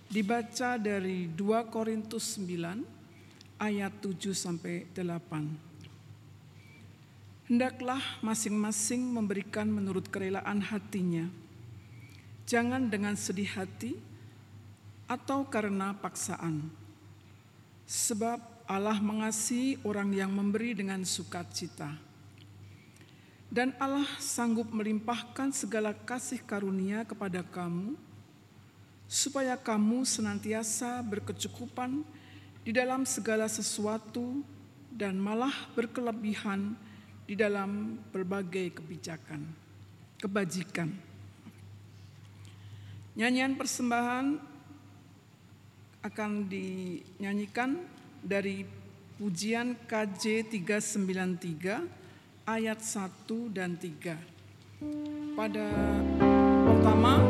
dibaca 0.08 0.80
dari 0.80 1.28
2 1.28 1.68
Korintus 1.68 2.40
9 2.40 3.60
ayat 3.60 3.92
7 4.00 4.32
sampai 4.32 4.88
8. 4.96 5.74
Hendaklah 7.46 8.02
masing-masing 8.26 9.06
memberikan 9.06 9.70
menurut 9.70 10.10
kerelaan 10.10 10.66
hatinya. 10.66 11.30
Jangan 12.50 12.89
dengan 12.89 13.14
sedih 13.14 13.54
hati 13.54 13.93
atau 15.06 15.46
karena 15.46 15.93
paksaan. 15.93 16.66
Sebab 17.86 18.66
Allah 18.66 18.98
mengasihi 18.98 19.78
orang 19.86 20.10
yang 20.10 20.34
memberi 20.34 20.74
dengan 20.74 21.06
sukacita. 21.06 21.93
Dan 23.46 23.78
Allah 23.78 24.10
sanggup 24.18 24.74
melimpahkan 24.74 25.54
segala 25.54 25.93
kasih 25.93 26.41
karunia 26.41 27.06
kepada 27.06 27.46
kamu, 27.46 27.93
supaya 29.06 29.54
kamu 29.54 30.02
senantiasa 30.02 30.98
berkecukupan 31.06 32.02
di 32.66 32.74
dalam 32.74 33.06
segala 33.06 33.46
sesuatu 33.46 34.41
dan 34.89 35.14
malah 35.22 35.54
berkelebihan 35.78 36.74
di 37.26 37.34
dalam 37.34 37.97
berbagai 38.13 38.78
kebijakan, 38.78 39.41
kebajikan. 40.21 40.89
Nyanyian 43.17 43.57
persembahan 43.57 44.26
akan 46.05 46.32
dinyanyikan 46.45 47.82
dari 48.21 48.61
pujian 49.17 49.73
KJ 49.89 50.53
393 50.53 52.45
ayat 52.45 52.80
1 52.84 53.49
dan 53.49 53.73
3. 53.73 55.34
Pada 55.34 55.65
pertama 56.69 57.26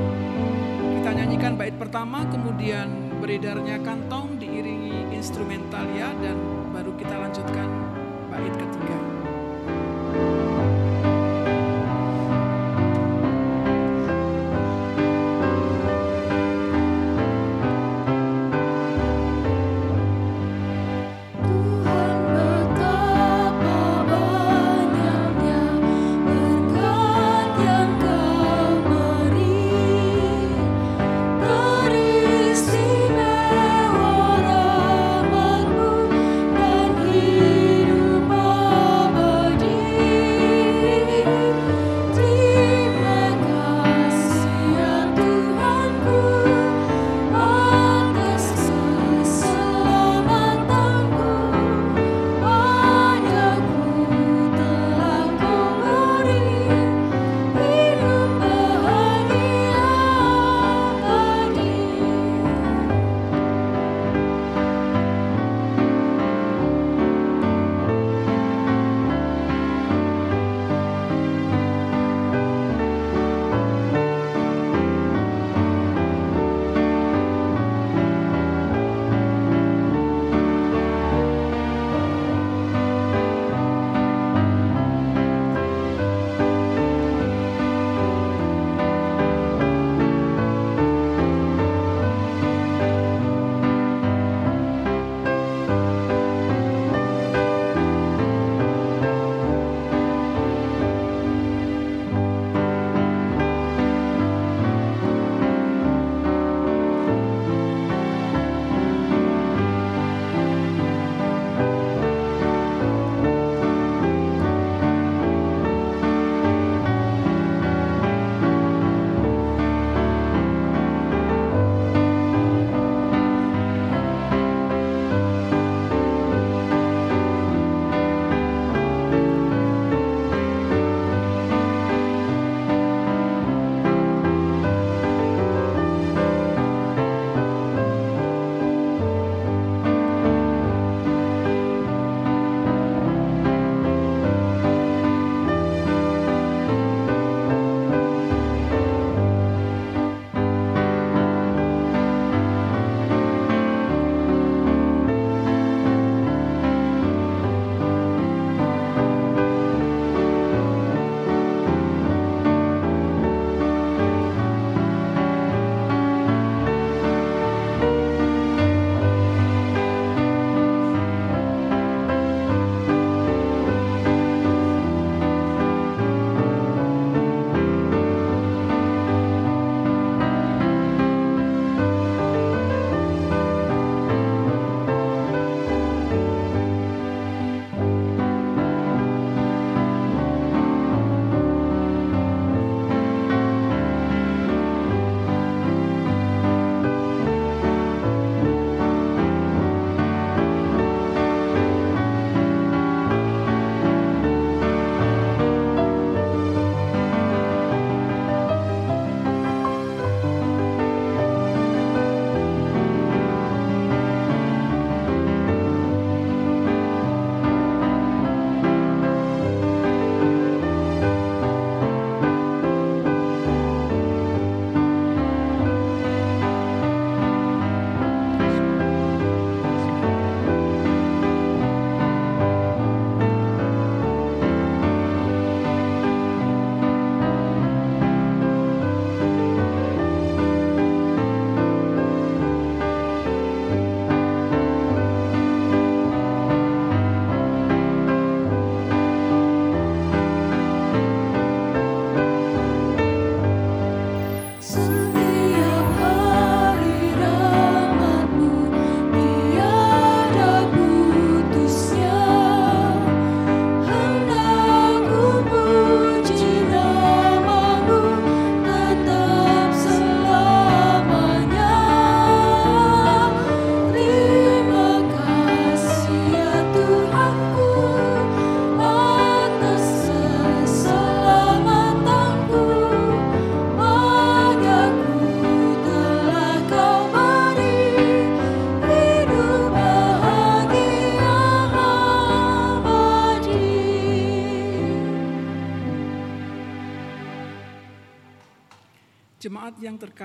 kita 1.00 1.10
nyanyikan 1.22 1.54
bait 1.56 1.78
pertama 1.78 2.28
kemudian 2.28 3.16
beredarnya 3.22 3.80
kantong 3.80 4.42
diiringi 4.42 5.14
instrumentalia 5.16 6.12
dan 6.20 6.36
baru 6.74 6.92
kita 7.00 7.16
lanjutkan 7.16 7.70
bait 8.34 8.52
ketiga. 8.58 8.65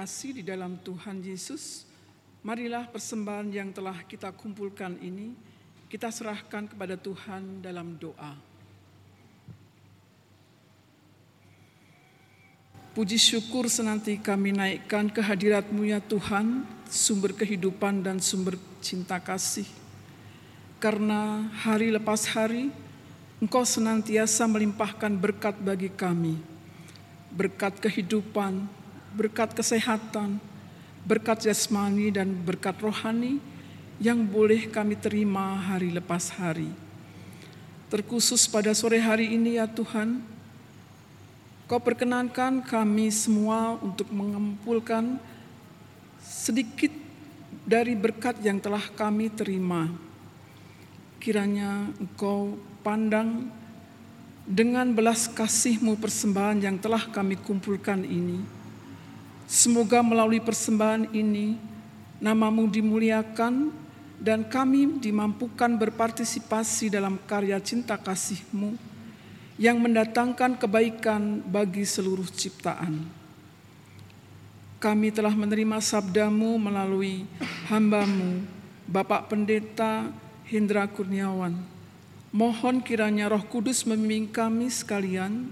Terkasih 0.01 0.41
di 0.41 0.41
dalam 0.41 0.81
Tuhan 0.81 1.21
Yesus, 1.21 1.85
marilah 2.41 2.89
persembahan 2.89 3.53
yang 3.53 3.69
telah 3.69 4.01
kita 4.09 4.33
kumpulkan 4.33 4.97
ini 4.97 5.37
kita 5.93 6.09
serahkan 6.09 6.73
kepada 6.73 6.97
Tuhan 6.97 7.61
dalam 7.61 8.01
doa. 8.01 8.33
Puji 12.97 13.21
syukur 13.21 13.69
senanti 13.69 14.17
kami 14.17 14.57
naikkan 14.57 15.13
kehadiratmu 15.13 15.85
ya 15.85 16.01
Tuhan, 16.01 16.65
sumber 16.89 17.37
kehidupan 17.37 18.01
dan 18.01 18.25
sumber 18.25 18.57
cinta 18.81 19.21
kasih. 19.21 19.69
Karena 20.81 21.45
hari 21.61 21.93
lepas 21.93 22.25
hari, 22.33 22.73
Engkau 23.37 23.69
senantiasa 23.69 24.49
melimpahkan 24.49 25.13
berkat 25.13 25.61
bagi 25.61 25.93
kami. 25.93 26.41
Berkat 27.37 27.77
kehidupan, 27.77 28.80
berkat 29.15 29.55
kesehatan, 29.55 30.39
berkat 31.05 31.47
jasmani 31.47 32.15
dan 32.15 32.31
berkat 32.31 32.79
rohani 32.79 33.43
yang 34.01 34.23
boleh 34.25 34.71
kami 34.71 34.97
terima 34.97 35.59
hari 35.59 35.93
lepas 35.93 36.33
hari. 36.33 36.71
Terkhusus 37.91 38.47
pada 38.47 38.71
sore 38.73 39.03
hari 39.03 39.35
ini 39.35 39.59
ya 39.59 39.67
Tuhan, 39.67 40.23
Kau 41.71 41.79
perkenankan 41.79 42.67
kami 42.67 43.15
semua 43.15 43.79
untuk 43.79 44.11
mengumpulkan 44.11 45.23
sedikit 46.19 46.91
dari 47.63 47.95
berkat 47.95 48.43
yang 48.43 48.59
telah 48.59 48.83
kami 48.91 49.31
terima. 49.31 49.87
Kiranya 51.23 51.87
Engkau 52.03 52.59
pandang 52.83 53.47
dengan 54.43 54.91
belas 54.91 55.31
kasih-Mu 55.31 55.95
persembahan 55.95 56.59
yang 56.59 56.75
telah 56.75 57.07
kami 57.07 57.39
kumpulkan 57.39 58.03
ini 58.03 58.60
Semoga 59.51 59.99
melalui 59.99 60.39
persembahan 60.39 61.11
ini 61.11 61.59
namamu 62.23 62.71
dimuliakan 62.71 63.75
dan 64.23 64.47
kami 64.47 65.03
dimampukan 65.03 65.75
berpartisipasi 65.75 66.87
dalam 66.87 67.19
karya 67.27 67.59
cinta 67.59 67.99
kasihmu 67.99 68.79
yang 69.59 69.83
mendatangkan 69.83 70.55
kebaikan 70.55 71.43
bagi 71.43 71.83
seluruh 71.83 72.31
ciptaan. 72.31 73.11
Kami 74.79 75.11
telah 75.11 75.35
menerima 75.35 75.83
sabdamu 75.83 76.55
melalui 76.55 77.27
hambamu, 77.67 78.47
Bapak 78.87 79.35
Pendeta 79.35 80.15
Hendra 80.47 80.87
Kurniawan. 80.87 81.59
Mohon 82.31 82.87
kiranya 82.87 83.27
roh 83.27 83.43
kudus 83.43 83.83
membimbing 83.83 84.31
kami 84.31 84.71
sekalian 84.71 85.51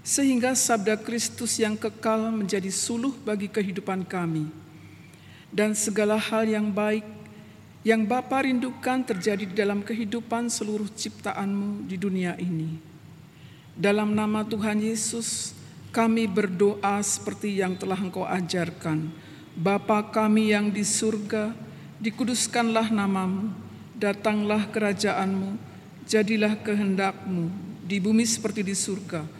sehingga 0.00 0.56
sabda 0.56 0.96
Kristus 0.96 1.60
yang 1.60 1.76
kekal 1.76 2.32
menjadi 2.32 2.72
suluh 2.72 3.12
bagi 3.20 3.46
kehidupan 3.46 4.04
kami. 4.08 4.48
Dan 5.50 5.74
segala 5.74 6.16
hal 6.16 6.46
yang 6.46 6.70
baik 6.70 7.04
yang 7.80 8.04
Bapa 8.04 8.44
rindukan 8.44 9.00
terjadi 9.00 9.44
di 9.48 9.54
dalam 9.56 9.80
kehidupan 9.80 10.52
seluruh 10.52 10.88
ciptaanmu 10.92 11.88
di 11.88 11.96
dunia 11.96 12.36
ini. 12.36 12.76
Dalam 13.72 14.12
nama 14.12 14.44
Tuhan 14.44 14.84
Yesus, 14.84 15.56
kami 15.88 16.28
berdoa 16.28 17.00
seperti 17.00 17.64
yang 17.64 17.74
telah 17.80 17.96
Engkau 17.96 18.28
ajarkan. 18.28 19.08
Bapa 19.56 20.06
kami 20.12 20.52
yang 20.52 20.68
di 20.68 20.84
surga, 20.84 21.56
dikuduskanlah 21.98 22.92
namamu, 22.92 23.50
datanglah 23.96 24.68
kerajaanmu, 24.68 25.56
jadilah 26.04 26.60
kehendakmu, 26.60 27.48
di 27.88 27.96
bumi 27.96 28.28
seperti 28.28 28.60
di 28.60 28.76
surga. 28.76 29.39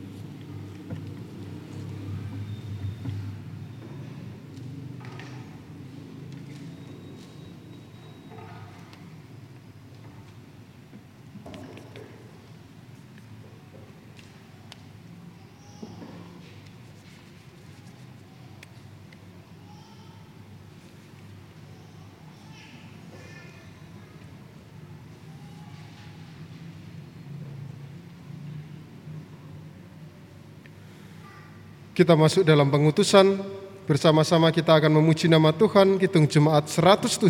Kita 32.01 32.17
masuk 32.17 32.41
dalam 32.41 32.65
pengutusan, 32.73 33.37
bersama-sama 33.85 34.49
kita 34.49 34.73
akan 34.73 34.89
memuji 34.97 35.29
nama 35.29 35.53
Tuhan, 35.53 36.01
hitung 36.01 36.25
jemaat 36.25 36.65
107, 36.65 37.29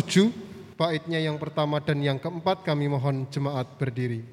baitnya 0.80 1.20
yang 1.20 1.36
pertama 1.36 1.76
dan 1.76 2.00
yang 2.00 2.16
keempat 2.16 2.64
kami 2.64 2.88
mohon 2.88 3.28
jemaat 3.28 3.68
berdiri. 3.76 4.24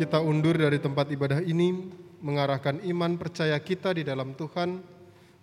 Kita 0.00 0.16
undur 0.16 0.56
dari 0.56 0.80
tempat 0.80 1.12
ibadah 1.12 1.44
ini, 1.44 1.76
mengarahkan 2.24 2.80
iman 2.88 3.20
percaya 3.20 3.60
kita 3.60 3.92
di 3.92 4.00
dalam 4.00 4.32
Tuhan, 4.32 4.80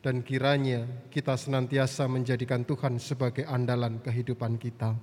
dan 0.02 0.26
kiranya 0.26 0.90
kita 1.14 1.38
senantiasa 1.38 2.10
menjadikan 2.10 2.66
Tuhan 2.66 2.98
sebagai 2.98 3.46
andalan 3.46 4.02
kehidupan 4.02 4.58
kita. 4.58 4.98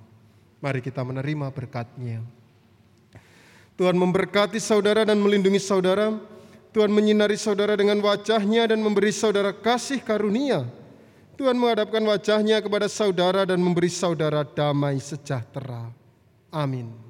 Mari 0.59 0.83
kita 0.83 1.07
menerima 1.07 1.55
berkatnya. 1.55 2.19
Tuhan 3.79 3.95
memberkati 3.95 4.59
saudara 4.59 5.07
dan 5.07 5.23
melindungi 5.23 5.63
saudara. 5.63 6.11
Tuhan 6.75 6.91
menyinari 6.91 7.39
saudara 7.39 7.79
dengan 7.79 8.03
wajahnya 8.03 8.75
dan 8.75 8.83
memberi 8.83 9.15
saudara 9.15 9.55
kasih 9.55 10.03
karunia. 10.03 10.67
Tuhan 11.39 11.55
menghadapkan 11.55 12.03
wajahnya 12.03 12.59
kepada 12.59 12.91
saudara 12.91 13.47
dan 13.47 13.63
memberi 13.63 13.87
saudara 13.87 14.43
damai 14.43 14.99
sejahtera. 14.99 15.91
Amin. 16.51 17.04